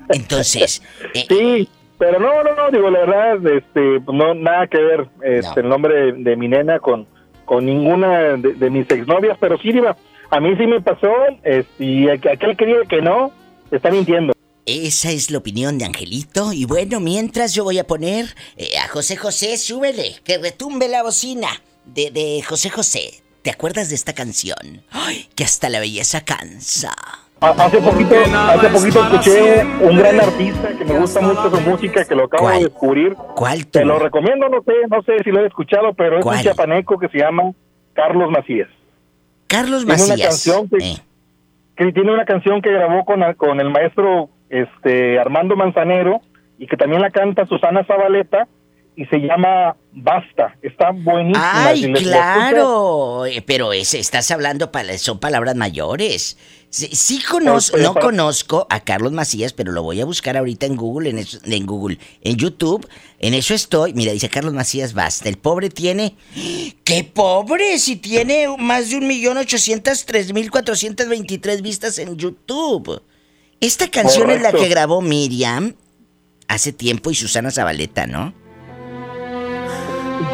Entonces, 0.09 0.83
eh, 1.15 1.25
sí, 1.29 1.69
pero 1.99 2.19
no, 2.19 2.43
no, 2.43 2.55
no, 2.55 2.71
digo, 2.71 2.91
la 2.91 3.01
verdad, 3.01 3.47
este, 3.57 4.01
pues, 4.01 4.17
no, 4.17 4.35
nada 4.35 4.67
que 4.67 4.79
ver 4.79 5.09
este, 5.23 5.61
el 5.61 5.69
nombre 5.69 5.95
de, 5.95 6.13
de 6.13 6.37
mi 6.37 6.49
nena 6.49 6.79
con, 6.79 7.07
con 7.45 7.67
ninguna 7.67 8.37
de, 8.37 8.55
de 8.55 8.71
mis 8.71 8.91
exnovias, 8.91 9.37
pero 9.41 9.59
sí, 9.59 9.73
Diva, 9.73 9.97
a 10.31 10.41
mí 10.41 10.57
sí 10.57 10.67
me 10.67 10.81
pasó, 10.81 11.13
este, 11.43 11.85
y 11.85 12.05
aqu- 12.07 12.33
aquel 12.33 12.57
que 12.57 12.67
diga 12.67 12.85
que 12.89 13.01
no, 13.03 13.33
está 13.71 13.91
mintiendo. 13.91 14.33
Esa 14.67 15.11
es 15.11 15.31
la 15.31 15.39
opinión 15.39 15.79
de 15.79 15.85
Angelito. 15.87 16.53
Y 16.53 16.65
bueno, 16.65 17.01
mientras 17.01 17.55
yo 17.55 17.65
voy 17.65 17.79
a 17.79 17.87
poner 17.87 18.27
eh, 18.57 18.79
a 18.79 18.89
José 18.89 19.17
José, 19.17 19.57
súbele, 19.57 20.17
que 20.25 20.39
retumbe 20.39 20.89
la 20.89 21.03
bocina 21.03 21.49
de, 21.87 22.11
de 22.11 22.43
José 22.47 22.71
José. 22.71 23.23
¿Te 23.43 23.51
acuerdas 23.51 23.89
de 23.89 23.95
esta 23.95 24.13
canción? 24.13 24.83
¡Ay! 24.91 25.29
Que 25.35 25.45
hasta 25.45 25.69
la 25.71 25.81
belleza 25.81 26.21
cansa. 26.21 26.95
Hace 27.41 27.79
poquito, 27.81 28.15
hace 28.35 28.69
poquito 28.69 29.03
escuché 29.03 29.65
un 29.65 29.97
gran 29.97 30.21
artista 30.21 30.69
que 30.77 30.85
me 30.85 30.99
gusta 30.99 31.23
mucho 31.23 31.49
su 31.51 31.61
música, 31.63 32.05
que 32.05 32.15
lo 32.15 32.25
acabo 32.27 32.51
de 32.51 32.59
descubrir. 32.65 33.15
¿Cuál 33.35 33.67
Te 33.67 33.83
lo 33.83 33.99
recomiendo, 33.99 34.47
no 34.51 34.63
sé, 34.63 34.73
no 34.91 35.03
sé 35.05 35.25
si 35.25 35.31
lo 35.31 35.43
he 35.43 35.47
escuchado, 35.47 35.95
pero 35.95 36.19
es 36.19 36.27
un 36.27 36.39
chapaneco 36.43 36.99
que 36.99 37.09
se 37.09 37.17
llama 37.17 37.53
Carlos 37.95 38.31
Macías. 38.31 38.69
Carlos 39.47 39.87
Tiene 39.87 40.03
una 40.03 40.13
Macías. 40.13 40.29
canción 40.29 40.69
que, 40.69 40.77
Eh. 40.85 40.97
que 41.79 41.93
tiene 41.93 42.13
una 42.13 42.27
canción 42.27 42.61
que 42.61 42.71
grabó 42.71 43.07
con, 43.07 43.23
con 43.39 43.59
el 43.59 43.71
maestro 43.71 44.29
este 44.51 45.19
Armando 45.19 45.57
Manzanero 45.57 46.21
y 46.59 46.67
que 46.67 46.77
también 46.77 47.01
la 47.01 47.11
canta 47.11 47.47
Susana 47.47 47.85
Zabaleta 47.87 48.47
y 48.97 49.07
se 49.07 49.19
llama 49.19 49.77
Basta. 49.93 50.57
Está 50.61 50.91
buenísima. 50.91 51.67
Ay, 51.69 51.85
Si 51.85 51.93
claro. 52.05 53.25
Eh, 53.25 53.43
Pero 53.47 53.73
ese, 53.73 53.99
estás 53.99 54.31
hablando, 54.31 54.71
pala- 54.71 54.99
son 54.99 55.19
palabras 55.19 55.55
mayores. 55.57 56.37
Sí, 56.69 56.89
sí 56.93 57.21
conozco, 57.29 57.73
Pues, 57.73 57.83
no 57.85 57.95
para- 57.95 58.07
conozco 58.07 58.67
a 58.69 58.81
Carlos 58.81 59.13
Macías, 59.13 59.53
pero 59.53 59.73
lo 59.73 59.83
voy 59.83 60.01
a 60.01 60.05
buscar 60.05 60.37
ahorita 60.37 60.67
en 60.67 60.77
Google, 60.77 61.11
en, 61.11 61.19
eso- 61.19 61.39
en 61.45 61.67
Google, 61.67 61.99
en 62.23 62.37
YouTube. 62.37 62.87
En 63.21 63.33
eso 63.35 63.55
estoy. 63.55 63.95
Mira, 63.95 64.13
dice 64.13 64.29
Carlos 64.29 64.53
Macías, 64.53 64.93
basta. 64.93 65.29
El 65.29 65.39
pobre 65.39 65.71
tiene. 65.71 66.15
¡Qué 66.85 67.05
pobre! 67.05 67.79
Si 67.79 67.97
tiene 67.97 68.47
más 68.59 68.91
de 68.91 68.97
un 68.99 69.07
millón 69.07 69.39
ochocientos 69.39 70.05
tres 70.05 70.33
mil 70.35 70.51
cuatrocientos 70.51 71.09
veintitrés 71.09 71.63
vistas 71.63 71.99
en 71.99 72.17
YouTube. 72.17 73.01
Esta 73.61 73.89
canción 73.91 74.31
es 74.31 74.41
la 74.41 74.51
Correcto. 74.51 74.63
que 74.63 74.69
grabó 74.71 75.03
Miriam 75.03 75.75
hace 76.49 76.73
tiempo 76.73 77.11
y 77.11 77.15
Susana 77.15 77.51
Zabaleta, 77.51 78.07
¿no? 78.07 78.33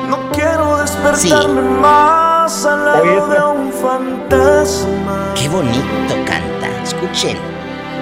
No 0.09 0.31
quiero 0.33 0.77
despertarme 0.79 1.61
más 1.63 2.65
al 2.65 2.85
lado 2.85 3.29
de 3.29 3.41
un 3.61 3.73
fantasma 3.73 5.35
Qué 5.35 5.49
bonito 5.49 6.15
canta. 6.25 6.69
Escuchen. 6.85 7.37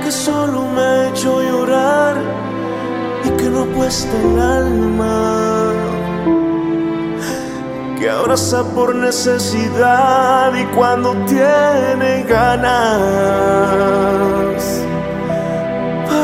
que 0.05 0.13
solo 0.13 0.63
me 0.69 0.81
ha 0.83 1.09
hecho 1.09 1.41
llorar 1.43 2.17
y 3.25 3.31
que 3.31 3.45
no 3.45 3.63
apuesta 3.63 4.13
el 4.21 4.39
alma. 4.39 5.73
Que 7.99 8.11
abraza 8.11 8.63
por 8.75 8.95
necesidad 8.95 10.55
y 10.55 10.65
cuando 10.77 11.13
tiene 11.25 12.23
ganas. 12.29 13.45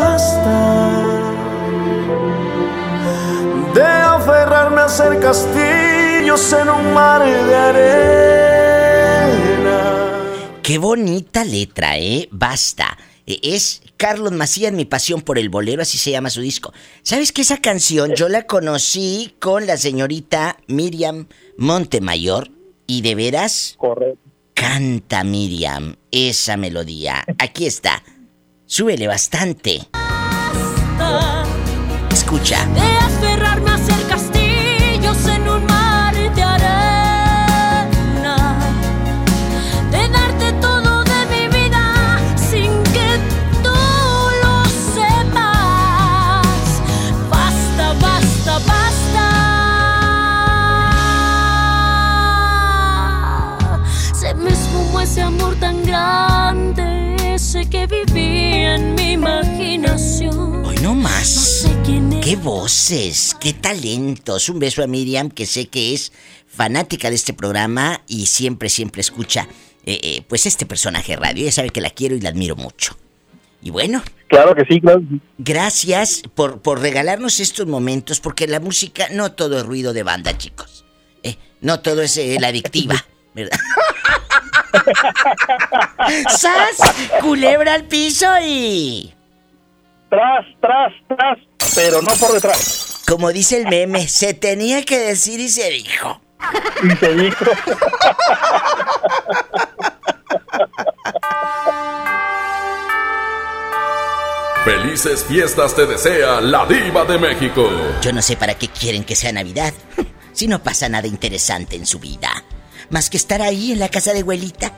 Basta 0.01 0.57
de 3.75 3.83
aferrarme 3.83 4.81
a 4.81 4.89
ser 4.89 5.21
castillos 5.21 6.53
en 6.55 6.71
un 6.71 6.95
mar 6.95 7.23
de 7.23 7.55
arena. 7.55 8.21
Qué 10.63 10.79
bonita 10.79 11.45
letra, 11.45 11.99
¿eh? 11.99 12.29
Basta. 12.33 12.97
Eh, 13.27 13.41
Es 13.43 13.83
Carlos 13.99 14.33
Macías, 14.33 14.73
mi 14.73 14.87
pasión 14.87 15.21
por 15.21 15.39
el 15.39 15.51
bolero, 15.51 15.83
así 15.83 15.99
se 15.99 16.13
llama 16.13 16.31
su 16.31 16.41
disco. 16.41 16.73
¿Sabes 17.03 17.31
que 17.33 17.43
esa 17.43 17.59
canción 17.59 18.15
yo 18.15 18.31
la 18.31 18.47
conocí 18.47 19.35
con 19.39 19.67
la 19.67 19.77
señorita 19.77 20.57
Miriam 20.67 21.27
Montemayor? 21.59 22.51
Y 22.87 23.03
de 23.03 23.15
veras, 23.15 23.77
canta 24.55 25.25
Miriam 25.25 25.97
esa 26.11 26.57
melodía. 26.57 27.23
Aquí 27.39 27.67
está. 27.67 28.03
Súbele 28.71 29.09
bastante. 29.09 29.89
Escucha. 32.13 32.65
De 32.67 32.81
aferrarme 32.81 33.69
a 33.69 33.79
ser 33.79 34.00
ese 57.61 57.71
que 57.71 57.87
vivía 57.87 58.77
en 58.77 58.95
mi 58.95 59.13
imaginación. 59.13 60.65
Hoy 60.65 60.77
no 60.83 60.95
más. 60.95 61.35
No 61.35 61.43
sé 61.43 61.79
quién 61.85 62.13
es. 62.13 62.25
¡Qué 62.25 62.37
voces! 62.37 63.37
¡Qué 63.41 63.53
talentos! 63.53 64.49
Un 64.49 64.59
beso 64.59 64.83
a 64.83 64.87
Miriam, 64.87 65.31
que 65.31 65.47
sé 65.47 65.69
que 65.69 65.95
es 65.95 66.13
fanática 66.47 67.09
de 67.11 67.17
este 67.17 67.33
programa 67.33 68.03
y 68.07 68.27
siempre, 68.27 68.69
siempre 68.69 69.01
escucha 69.01 69.47
eh, 69.87 70.01
eh, 70.03 70.23
pues 70.29 70.47
este 70.47 70.67
personaje 70.67 71.17
radio. 71.17 71.43
Ella 71.45 71.53
sabe 71.53 71.71
que 71.71 71.81
la 71.81 71.91
quiero 71.91 72.15
y 72.17 72.21
la 72.21 72.31
admiro 72.31 72.57
mucho. 72.57 72.97
Y 73.63 73.71
bueno, 73.71 74.03
Claro 74.29 74.55
que 74.55 74.65
sí, 74.65 74.81
claro. 74.81 75.03
gracias 75.39 76.23
por, 76.35 76.63
por 76.63 76.81
regalarnos 76.81 77.41
estos 77.41 77.67
momentos, 77.67 78.21
porque 78.21 78.47
la 78.47 78.61
música 78.61 79.09
no 79.11 79.33
todo 79.33 79.59
es 79.59 79.67
ruido 79.67 79.93
de 79.93 80.03
banda, 80.05 80.39
chicos. 80.39 80.85
Eh, 81.23 81.37
no 81.61 81.81
todo 81.81 82.01
es 82.03 82.17
eh, 82.17 82.39
la 82.41 82.49
adictiva, 82.49 83.05
¿verdad? 83.35 83.59
¡Sas! 86.29 86.79
Culebra 87.21 87.75
al 87.75 87.85
piso 87.85 88.27
y... 88.43 89.15
Tras, 90.09 90.45
tras, 90.61 90.93
tras, 91.09 91.39
pero 91.75 92.03
no 92.03 92.13
por 92.15 92.33
detrás. 92.33 93.03
Como 93.07 93.33
dice 93.33 93.59
el 93.59 93.69
meme, 93.69 94.09
se 94.09 94.35
tenía 94.35 94.85
que 94.85 94.99
decir 94.99 95.41
y 95.41 95.49
se 95.49 95.71
dijo. 95.71 96.21
Y 96.83 96.97
se 96.97 97.15
dijo. 97.15 97.45
Felices 104.65 105.25
fiestas 105.25 105.75
te 105.75 105.87
desea 105.87 106.41
la 106.41 106.67
diva 106.67 107.05
de 107.05 107.19
México. 107.19 107.69
Yo 108.03 108.13
no 108.13 108.21
sé 108.21 108.37
para 108.37 108.55
qué 108.55 108.69
quieren 108.69 109.05
que 109.05 109.17
sea 109.17 109.33
Navidad, 109.33 109.73
si 110.33 110.47
no 110.49 110.63
pasa 110.63 110.89
nada 110.89 111.07
interesante 111.07 111.77
en 111.77 111.87
su 111.87 111.99
vida. 111.99 112.45
Más 112.91 113.09
que 113.09 113.17
estar 113.17 113.41
ahí 113.41 113.73
en 113.73 113.79
la 113.79 113.89
casa 113.89 114.13
de 114.13 114.21
abuelita, 114.21 114.73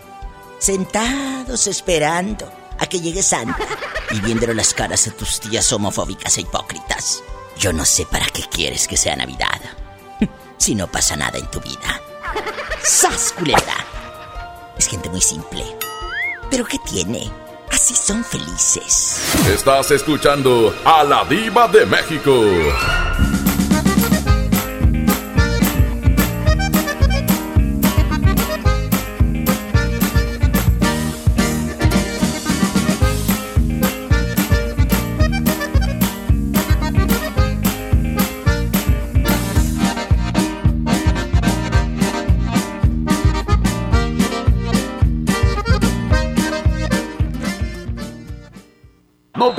sentados 0.59 1.67
esperando 1.67 2.51
a 2.79 2.87
que 2.87 3.01
llegue 3.01 3.23
Santa 3.23 3.67
y 4.11 4.21
viéndole 4.21 4.55
las 4.55 4.75
caras 4.75 5.07
a 5.09 5.13
tus 5.13 5.41
tías 5.41 5.73
homofóbicas 5.73 6.37
e 6.37 6.43
hipócritas. 6.43 7.23
Yo 7.59 7.73
no 7.73 7.85
sé 7.85 8.05
para 8.07 8.27
qué 8.27 8.43
quieres 8.51 8.87
que 8.87 8.97
sea 8.97 9.17
Navidad, 9.17 9.61
si 10.59 10.75
no 10.75 10.87
pasa 10.89 11.17
nada 11.17 11.39
en 11.39 11.51
tu 11.51 11.61
vida. 11.61 12.01
¡Sas! 12.85 13.35
Es 14.77 14.89
gente 14.89 15.09
muy 15.09 15.21
simple. 15.21 15.65
¿Pero 16.51 16.67
qué 16.67 16.79
tiene? 16.81 17.31
Así 17.71 17.95
son 17.95 18.23
felices. 18.25 19.21
Estás 19.49 19.91
escuchando 19.91 20.75
a 20.85 21.03
la 21.05 21.25
diva 21.25 21.69
de 21.69 21.87
México. 21.87 22.33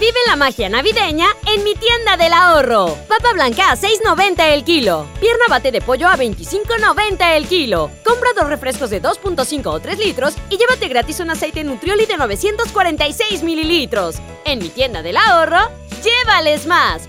Vive 0.00 0.18
la 0.28 0.36
magia 0.36 0.68
navideña 0.68 1.26
en 1.52 1.64
mi 1.64 1.74
tienda 1.74 2.16
del 2.16 2.32
ahorro. 2.32 2.96
Papa 3.08 3.32
blanca 3.32 3.72
a 3.72 3.76
6.90 3.76 4.52
el 4.52 4.62
kilo. 4.62 5.08
Pierna 5.18 5.46
bate 5.48 5.72
de 5.72 5.80
pollo 5.80 6.06
a 6.06 6.16
25.90 6.16 7.36
el 7.36 7.48
kilo. 7.48 7.90
Compra 8.04 8.30
dos 8.36 8.48
refrescos 8.48 8.90
de 8.90 9.02
2.5 9.02 9.66
o 9.66 9.80
3 9.80 9.98
litros 9.98 10.34
y 10.50 10.56
llévate 10.56 10.86
gratis 10.86 11.18
un 11.18 11.30
aceite 11.30 11.64
Nutrioli 11.64 12.06
de 12.06 12.16
946 12.16 13.42
mililitros. 13.42 14.16
En 14.44 14.60
mi 14.60 14.68
tienda 14.68 15.02
del 15.02 15.16
ahorro, 15.16 15.68
llévales 16.04 16.66
más. 16.66 17.08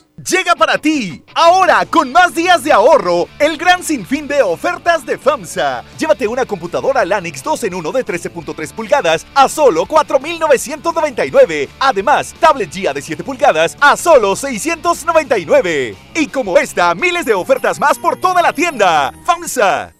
Llega 0.29 0.55
para 0.55 0.77
ti, 0.77 1.23
ahora 1.33 1.85
con 1.85 2.11
más 2.11 2.35
días 2.35 2.63
de 2.63 2.71
ahorro, 2.71 3.27
el 3.39 3.57
gran 3.57 3.81
sinfín 3.81 4.27
de 4.27 4.43
ofertas 4.43 5.03
de 5.05 5.17
FAMSA. 5.17 5.83
Llévate 5.97 6.27
una 6.27 6.45
computadora 6.45 7.03
Lanix 7.05 7.41
2 7.41 7.63
en 7.63 7.73
1 7.75 7.91
de 7.91 8.05
13.3 8.05 8.73
pulgadas 8.73 9.25
a 9.33 9.49
solo 9.49 9.85
4.999. 9.85 11.69
Además, 11.79 12.35
tablet 12.39 12.71
GIA 12.71 12.93
de 12.93 13.01
7 13.01 13.23
pulgadas 13.23 13.75
a 13.79 13.97
solo 13.97 14.35
699. 14.35 15.95
Y 16.13 16.27
como 16.27 16.57
esta, 16.57 16.93
miles 16.93 17.25
de 17.25 17.33
ofertas 17.33 17.79
más 17.79 17.97
por 17.97 18.19
toda 18.19 18.41
la 18.41 18.53
tienda. 18.53 19.13
FAMSA. 19.25 19.93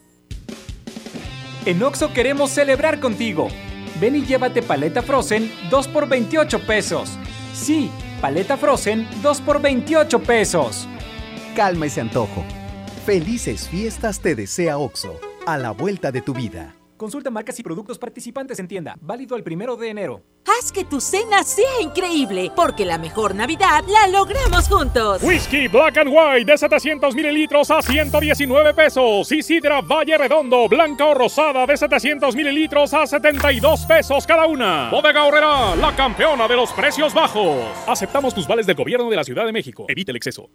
En 1.65 1.81
Oxo 1.81 2.13
queremos 2.13 2.51
celebrar 2.51 2.99
contigo. 2.99 3.47
Ven 3.99 4.17
y 4.17 4.25
llévate 4.25 4.61
paleta 4.61 5.01
Frozen 5.01 5.51
2 5.69 5.87
por 5.87 6.07
28 6.07 6.65
pesos. 6.67 7.17
Sí, 7.53 7.89
paleta 8.21 8.55
Frozen 8.55 9.07
2 9.23 9.41
por 9.41 9.61
28 9.61 10.19
pesos. 10.21 10.87
Calma 11.55 11.87
ese 11.87 12.01
antojo. 12.01 12.45
Felices 13.05 13.67
fiestas 13.67 14.19
te 14.19 14.35
desea 14.35 14.77
OXO, 14.77 15.19
a 15.47 15.57
la 15.57 15.71
vuelta 15.71 16.11
de 16.11 16.21
tu 16.21 16.33
vida. 16.33 16.75
Consulta 17.01 17.31
marcas 17.31 17.57
y 17.57 17.63
productos 17.63 17.97
participantes 17.97 18.59
en 18.59 18.67
tienda. 18.67 18.95
Válido 19.01 19.35
el 19.35 19.41
primero 19.41 19.75
de 19.75 19.89
enero. 19.89 20.21
Haz 20.45 20.71
que 20.71 20.85
tu 20.85 21.01
cena 21.01 21.43
sea 21.43 21.81
increíble, 21.81 22.51
porque 22.55 22.85
la 22.85 22.99
mejor 22.99 23.33
Navidad 23.33 23.83
la 23.87 24.07
logramos 24.07 24.67
juntos. 24.69 25.23
Whisky 25.23 25.67
Black 25.67 25.97
and 25.97 26.11
White 26.13 26.51
de 26.51 26.55
700 26.55 27.15
mililitros 27.15 27.71
a 27.71 27.81
119 27.81 28.75
pesos. 28.75 29.31
Y 29.31 29.41
sidra 29.41 29.81
Valle 29.81 30.15
Redondo, 30.15 30.69
blanca 30.69 31.07
o 31.07 31.15
rosada 31.15 31.65
de 31.65 31.75
700 31.75 32.35
mililitros 32.35 32.93
a 32.93 33.07
72 33.07 33.83
pesos 33.87 34.27
cada 34.27 34.45
una. 34.45 34.91
Bodega 34.91 35.23
Horrera, 35.23 35.75
la 35.75 35.95
campeona 35.95 36.47
de 36.47 36.55
los 36.55 36.71
precios 36.71 37.15
bajos. 37.15 37.65
Aceptamos 37.87 38.35
tus 38.35 38.47
vales 38.47 38.67
del 38.67 38.75
gobierno 38.75 39.09
de 39.09 39.15
la 39.15 39.23
Ciudad 39.23 39.47
de 39.47 39.51
México. 39.51 39.87
Evite 39.87 40.11
el 40.11 40.17
exceso. 40.17 40.51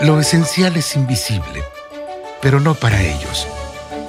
Lo 0.00 0.18
esencial 0.18 0.76
es 0.76 0.96
invisible, 0.96 1.62
pero 2.42 2.58
no 2.58 2.74
para 2.74 3.00
ellos. 3.00 3.46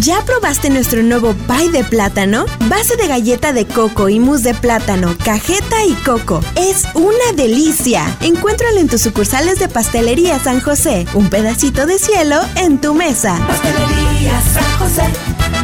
¿Ya 0.00 0.20
probaste 0.22 0.70
nuestro 0.70 1.02
nuevo 1.02 1.34
pie 1.46 1.70
de 1.70 1.84
plátano? 1.84 2.46
Base 2.68 2.96
de 2.96 3.06
galleta 3.06 3.52
de 3.52 3.64
coco 3.64 4.08
y 4.08 4.18
mousse 4.18 4.42
de 4.42 4.54
plátano, 4.54 5.14
cajeta 5.24 5.84
y 5.86 5.92
coco. 6.04 6.40
Es 6.56 6.84
una 6.94 7.32
delicia. 7.36 8.04
Encuéntralo 8.20 8.80
en 8.80 8.88
tus 8.88 9.02
sucursales 9.02 9.60
de 9.60 9.68
Pastelería 9.68 10.38
San 10.40 10.60
José. 10.60 11.06
Un 11.14 11.30
pedacito 11.30 11.86
de 11.86 11.98
cielo 11.98 12.40
en 12.56 12.80
tu 12.80 12.92
mesa. 12.92 13.38
Pastelería 13.46 14.40
San 14.52 14.78
José, 14.78 15.04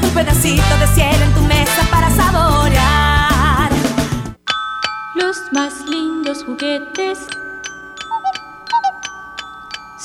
un 0.02 0.10
pedacito 0.10 0.78
de 0.78 0.86
cielo 0.94 1.24
en 1.24 1.34
tu 1.34 1.40
mesa 1.42 1.88
para 1.90 2.10
saborear. 2.14 3.70
Los 5.16 5.38
más 5.52 5.72
lindos 5.88 6.44
juguetes 6.44 7.18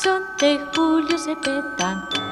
son 0.02 0.24
de 0.40 0.60
Julio 0.74 1.18
Cepeda. 1.20 2.25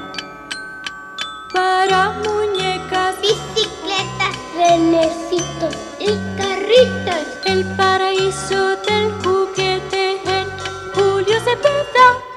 Para 1.54 2.10
muñecas, 2.26 3.16
bicicletas, 3.22 4.36
renecitos 4.58 5.76
y 6.00 6.08
carritos. 6.36 7.28
El 7.46 7.64
paraíso 7.76 8.76
del 8.78 9.12
juguete 9.24 10.20
en 10.26 10.48
Julio 10.96 11.40
Cepeda. 11.42 12.33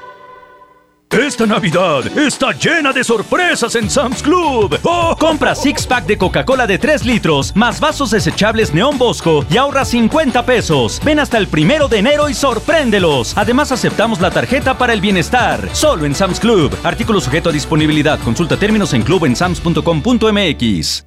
Esta 1.17 1.47
Navidad 1.47 2.15
está 2.15 2.51
llena 2.51 2.93
de 2.93 3.03
sorpresas 3.03 3.73
en 3.73 3.89
Sam's 3.89 4.21
Club. 4.21 4.77
¡Oh! 4.83 5.15
Compra 5.17 5.55
six 5.55 5.87
pack 5.87 6.05
de 6.05 6.15
Coca-Cola 6.15 6.67
de 6.67 6.77
3 6.77 7.05
litros, 7.05 7.55
más 7.55 7.79
vasos 7.79 8.11
desechables 8.11 8.71
Neón 8.71 8.99
Bosco 8.99 9.43
y 9.49 9.57
ahorra 9.57 9.83
50 9.83 10.45
pesos. 10.45 11.01
Ven 11.03 11.17
hasta 11.17 11.39
el 11.39 11.47
primero 11.47 11.87
de 11.87 11.97
enero 11.97 12.29
y 12.29 12.35
sorpréndelos. 12.35 13.35
Además, 13.35 13.71
aceptamos 13.71 14.21
la 14.21 14.29
tarjeta 14.29 14.77
para 14.77 14.93
el 14.93 15.01
bienestar. 15.01 15.67
Solo 15.73 16.05
en 16.05 16.13
Sam's 16.13 16.39
Club. 16.39 16.71
Artículo 16.83 17.19
sujeto 17.19 17.49
a 17.49 17.53
disponibilidad. 17.53 18.19
Consulta 18.19 18.55
términos 18.55 18.93
en 18.93 19.01
clubensams.com.mx. 19.01 21.06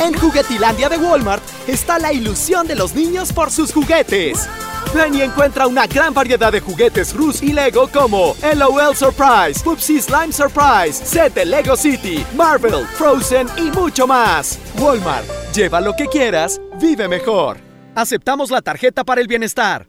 En 0.00 0.12
Juguetilandia 0.14 0.88
de 0.88 0.98
Walmart 0.98 1.42
está 1.66 1.98
la 1.98 2.12
ilusión 2.12 2.66
de 2.66 2.74
los 2.74 2.94
niños 2.94 3.32
por 3.32 3.50
sus 3.50 3.72
juguetes. 3.72 4.46
Ven 4.94 5.14
encuentra 5.20 5.66
una 5.66 5.86
gran 5.86 6.14
variedad 6.14 6.52
de 6.52 6.60
juguetes 6.60 7.14
Rus 7.14 7.42
y 7.42 7.52
Lego 7.52 7.88
como 7.88 8.34
LOL 8.54 8.94
Surprise, 8.94 9.62
Pupsi 9.64 10.00
Slime 10.00 10.32
Surprise, 10.32 11.04
set 11.04 11.34
de 11.34 11.44
Lego 11.44 11.76
City, 11.76 12.24
Marvel, 12.34 12.86
Frozen 12.86 13.48
y 13.56 13.70
mucho 13.70 14.06
más. 14.06 14.58
Walmart, 14.78 15.26
lleva 15.54 15.80
lo 15.80 15.94
que 15.96 16.06
quieras, 16.06 16.60
vive 16.80 17.08
mejor. 17.08 17.58
Aceptamos 17.94 18.50
la 18.50 18.62
tarjeta 18.62 19.04
para 19.04 19.20
el 19.20 19.26
bienestar. 19.26 19.88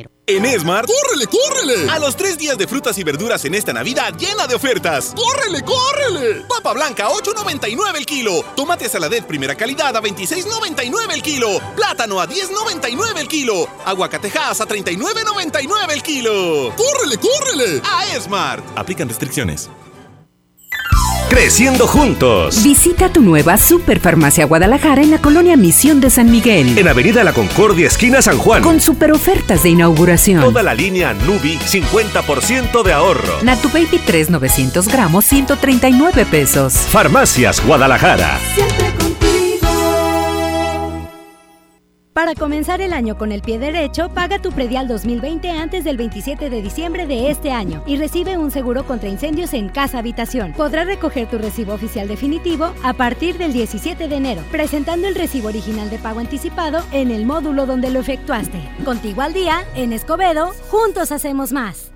En 0.27 0.45
Esmart, 0.45 0.87
¡córrele, 0.87 1.27
córrele! 1.27 1.89
A 1.89 1.99
los 1.99 2.15
tres 2.15 2.37
días 2.37 2.57
de 2.57 2.67
frutas 2.67 2.97
y 2.97 3.03
verduras 3.03 3.43
en 3.45 3.53
esta 3.53 3.73
Navidad 3.73 4.13
llena 4.17 4.47
de 4.47 4.55
ofertas. 4.55 5.13
¡Córrele, 5.15 5.61
córrele! 5.63 6.45
Papa 6.47 6.73
blanca, 6.73 7.09
8.99 7.09 7.97
el 7.97 8.05
kilo. 8.05 8.43
Tomate 8.55 8.87
saladet 8.87 9.25
primera 9.25 9.55
calidad 9.55 9.95
a 9.95 10.01
26.99 10.01 11.13
el 11.13 11.21
kilo. 11.21 11.59
Plátano 11.75 12.21
a 12.21 12.27
10.99 12.27 13.17
el 13.19 13.27
kilo. 13.27 13.67
Aguacatejas 13.85 14.61
a 14.61 14.67
39.99 14.67 15.91
el 15.91 16.03
kilo. 16.03 16.73
¡Córrele, 16.75 17.17
córrele! 17.17 17.81
A 17.83 18.15
Esmart. 18.15 18.63
Aplican 18.77 19.09
restricciones. 19.09 19.69
Creciendo 21.31 21.87
juntos. 21.87 22.61
Visita 22.61 23.07
tu 23.07 23.21
nueva 23.21 23.55
Superfarmacia 23.55 24.43
Guadalajara 24.45 25.01
en 25.01 25.11
la 25.11 25.17
colonia 25.19 25.55
Misión 25.55 26.01
de 26.01 26.09
San 26.09 26.29
Miguel. 26.29 26.77
En 26.77 26.89
Avenida 26.89 27.23
La 27.23 27.31
Concordia, 27.31 27.87
esquina 27.87 28.21
San 28.21 28.37
Juan. 28.37 28.61
Con 28.61 28.81
super 28.81 29.13
ofertas 29.13 29.63
de 29.63 29.69
inauguración. 29.69 30.41
Toda 30.41 30.61
la 30.61 30.73
línea 30.73 31.13
Nubi, 31.13 31.57
50% 31.57 32.83
de 32.83 32.91
ahorro. 32.91 33.41
Natu 33.43 33.69
Baby 33.69 34.01
3 34.05 34.29
900 34.29 34.89
gramos, 34.89 35.23
139 35.23 36.25
pesos. 36.25 36.73
Farmacias 36.73 37.65
Guadalajara. 37.65 38.37
Para 42.13 42.35
comenzar 42.35 42.81
el 42.81 42.91
año 42.91 43.17
con 43.17 43.31
el 43.31 43.41
pie 43.41 43.57
derecho, 43.57 44.09
paga 44.09 44.41
tu 44.41 44.51
predial 44.51 44.85
2020 44.85 45.49
antes 45.49 45.85
del 45.85 45.95
27 45.95 46.49
de 46.49 46.61
diciembre 46.61 47.07
de 47.07 47.31
este 47.31 47.53
año 47.53 47.81
y 47.87 47.95
recibe 47.95 48.37
un 48.37 48.51
seguro 48.51 48.85
contra 48.85 49.07
incendios 49.07 49.53
en 49.53 49.69
casa 49.69 49.99
habitación. 49.99 50.51
Podrás 50.51 50.87
recoger 50.87 51.29
tu 51.29 51.37
recibo 51.37 51.73
oficial 51.73 52.09
definitivo 52.09 52.73
a 52.83 52.91
partir 52.91 53.37
del 53.37 53.53
17 53.53 54.09
de 54.09 54.15
enero, 54.15 54.43
presentando 54.51 55.07
el 55.07 55.15
recibo 55.15 55.47
original 55.47 55.89
de 55.89 55.99
pago 55.99 56.19
anticipado 56.19 56.83
en 56.91 57.11
el 57.11 57.25
módulo 57.25 57.65
donde 57.65 57.89
lo 57.89 58.01
efectuaste. 58.01 58.59
Contigo 58.83 59.21
al 59.21 59.33
día, 59.33 59.63
en 59.75 59.93
Escobedo, 59.93 60.51
juntos 60.69 61.13
hacemos 61.13 61.53
más. 61.53 61.90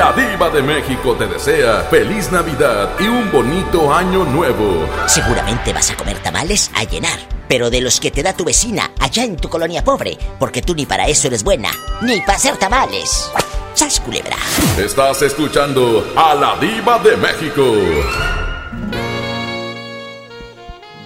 La 0.00 0.14
diva 0.14 0.48
de 0.48 0.62
México 0.62 1.14
te 1.14 1.26
desea 1.26 1.82
feliz 1.90 2.32
Navidad 2.32 2.98
y 2.98 3.02
un 3.02 3.30
bonito 3.30 3.92
año 3.92 4.24
nuevo. 4.24 4.88
Seguramente 5.06 5.74
vas 5.74 5.90
a 5.90 5.94
comer 5.94 6.18
tamales 6.20 6.70
a 6.74 6.84
llenar, 6.84 7.18
pero 7.50 7.68
de 7.68 7.82
los 7.82 8.00
que 8.00 8.10
te 8.10 8.22
da 8.22 8.32
tu 8.32 8.46
vecina 8.46 8.92
allá 8.98 9.24
en 9.24 9.36
tu 9.36 9.50
colonia 9.50 9.84
pobre, 9.84 10.16
porque 10.38 10.62
tú 10.62 10.74
ni 10.74 10.86
para 10.86 11.06
eso 11.06 11.26
eres 11.26 11.44
buena, 11.44 11.68
ni 12.00 12.18
para 12.22 12.38
hacer 12.38 12.56
tamales. 12.56 13.30
¡Sas 13.74 14.00
culebra! 14.00 14.38
Estás 14.78 15.20
escuchando 15.20 16.10
a 16.16 16.34
la 16.34 16.56
diva 16.56 16.98
de 17.00 17.18
México. 17.18 17.62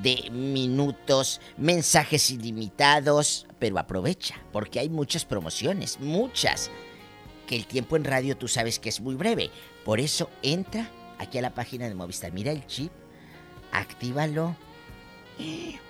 de 0.03 0.31
minutos, 0.31 1.41
mensajes 1.57 2.31
ilimitados, 2.31 3.47
pero 3.59 3.79
aprovecha, 3.79 4.37
porque 4.53 4.81
hay 4.81 4.89
muchas 4.89 5.25
promociones, 5.25 5.99
muchas, 6.01 6.71
que 7.47 7.57
el 7.57 7.67
tiempo 7.67 7.97
en 7.97 8.05
radio 8.05 8.37
tú 8.37 8.49
sabes 8.49 8.79
que 8.79 8.89
es 8.89 9.01
muy 9.01 9.15
breve. 9.15 9.51
Por 9.85 10.01
eso 10.01 10.31
entra 10.43 10.91
aquí 11.19 11.39
a 11.39 11.43
la 11.43 11.55
página 11.55 11.89
de 11.89 11.95
Movistar, 11.95 12.33
mira 12.33 12.53
el 12.53 12.67
chip, 12.67 12.93
actívalo. 13.73 14.57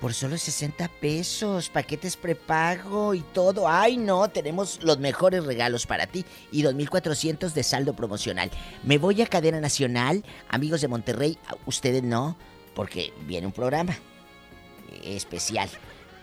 Por 0.01 0.13
solo 0.13 0.37
60 0.37 0.89
pesos, 1.01 1.69
paquetes 1.71 2.17
prepago 2.17 3.15
y 3.15 3.21
todo. 3.21 3.69
Ay, 3.69 3.97
no, 3.97 4.29
tenemos 4.29 4.83
los 4.83 4.99
mejores 4.99 5.45
regalos 5.45 5.87
para 5.87 6.09
ti 6.09 6.25
y 6.51 6.65
2.400 6.65 7.53
de 7.53 7.63
saldo 7.63 7.95
promocional. 7.95 8.51
Me 8.83 8.99
voy 8.99 9.23
a 9.23 9.27
Cadena 9.27 9.61
Nacional, 9.61 10.25
amigos 10.49 10.81
de 10.81 10.89
Monterrey, 10.89 11.39
ustedes 11.65 12.03
no, 12.03 12.37
porque 12.77 13.13
viene 13.27 13.49
un 13.49 13.53
programa 13.53 13.99
especial. 15.03 15.69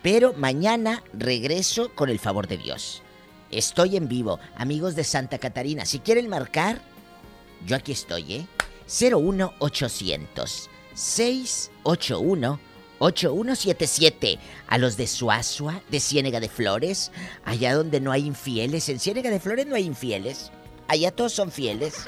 Pero 0.02 0.34
mañana 0.34 1.04
regreso 1.12 1.94
con 1.96 2.10
el 2.10 2.20
favor 2.20 2.48
de 2.48 2.58
Dios. 2.58 3.02
Estoy 3.52 3.98
en 3.98 4.08
vivo, 4.08 4.40
amigos 4.56 4.96
de 4.96 5.04
Santa 5.04 5.40
Catarina. 5.40 5.86
Si 5.86 6.00
quieren 6.00 6.30
marcar, 6.30 6.82
yo 7.66 7.76
aquí 7.76 7.92
estoy, 7.92 8.34
¿eh? 8.34 8.48
01800 8.88 10.70
681 10.94 12.60
8177. 13.00 14.40
A 14.68 14.78
los 14.78 14.96
de 14.96 15.08
Suazua, 15.08 15.82
de 15.90 16.00
Ciénega 16.00 16.40
de 16.40 16.50
Flores, 16.50 17.12
allá 17.44 17.76
donde 17.76 18.00
no 18.00 18.12
hay 18.12 18.26
infieles. 18.26 18.88
En 18.90 19.00
Ciénega 19.00 19.30
de 19.30 19.40
Flores 19.40 19.66
no 19.66 19.76
hay 19.76 19.86
infieles. 19.86 20.52
Allá 20.88 21.12
todos 21.12 21.34
son 21.34 21.52
fieles. 21.52 22.06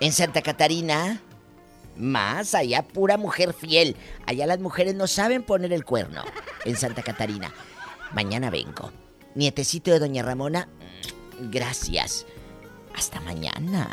En 0.00 0.12
Santa 0.12 0.42
Catarina, 0.42 1.20
más, 2.00 2.54
allá 2.54 2.82
pura 2.82 3.16
mujer 3.16 3.52
fiel. 3.52 3.96
Allá 4.26 4.46
las 4.46 4.60
mujeres 4.60 4.94
no 4.94 5.06
saben 5.06 5.42
poner 5.42 5.72
el 5.72 5.84
cuerno. 5.84 6.22
En 6.64 6.76
Santa 6.76 7.02
Catarina. 7.02 7.52
Mañana 8.12 8.50
vengo. 8.50 8.92
Nietecito 9.34 9.90
de 9.90 10.00
Doña 10.00 10.22
Ramona, 10.22 10.68
gracias. 11.38 12.26
Hasta 12.94 13.20
mañana. 13.20 13.88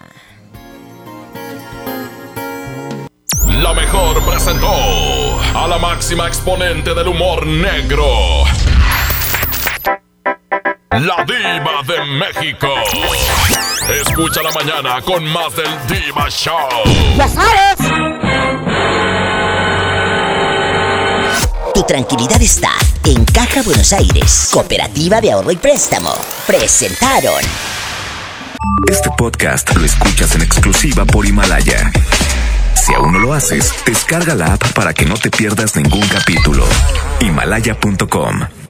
La 3.62 3.74
mejor 3.74 4.24
presentó 4.24 4.72
a 5.56 5.68
la 5.68 5.78
máxima 5.78 6.28
exponente 6.28 6.94
del 6.94 7.08
humor 7.08 7.46
negro. 7.46 8.44
La 10.92 11.24
diva 11.26 11.84
de 11.86 12.06
México. 12.06 12.74
Escucha 14.02 14.42
la 14.42 14.52
mañana 14.52 15.02
con 15.02 15.24
más 15.26 15.56
del 15.56 15.70
Diva 15.88 16.30
Show. 16.30 16.68
¡Ya 17.18 17.28
sabes! 17.28 17.77
Tu 21.78 21.84
tranquilidad 21.84 22.42
está 22.42 22.72
en 23.06 23.24
Caja 23.24 23.62
Buenos 23.62 23.94
Aires, 23.94 24.50
Cooperativa 24.52 25.22
de 25.22 25.32
Ahorro 25.32 25.52
y 25.52 25.58
Préstamo. 25.58 26.12
Presentaron. 26.48 27.40
Este 28.90 29.12
podcast 29.16 29.76
lo 29.76 29.86
escuchas 29.86 30.34
en 30.34 30.42
exclusiva 30.42 31.06
por 31.06 31.28
Himalaya. 31.28 31.92
Si 32.74 32.96
aún 32.96 33.14
no 33.14 33.20
lo 33.20 33.32
haces, 33.32 33.72
descarga 33.86 34.34
la 34.34 34.54
app 34.54 34.74
para 34.74 34.92
que 34.96 35.06
no 35.06 35.18
te 35.18 35.30
pierdas 35.30 35.76
ningún 35.76 36.02
capítulo. 36.08 36.66
Himalaya.com 37.20 38.58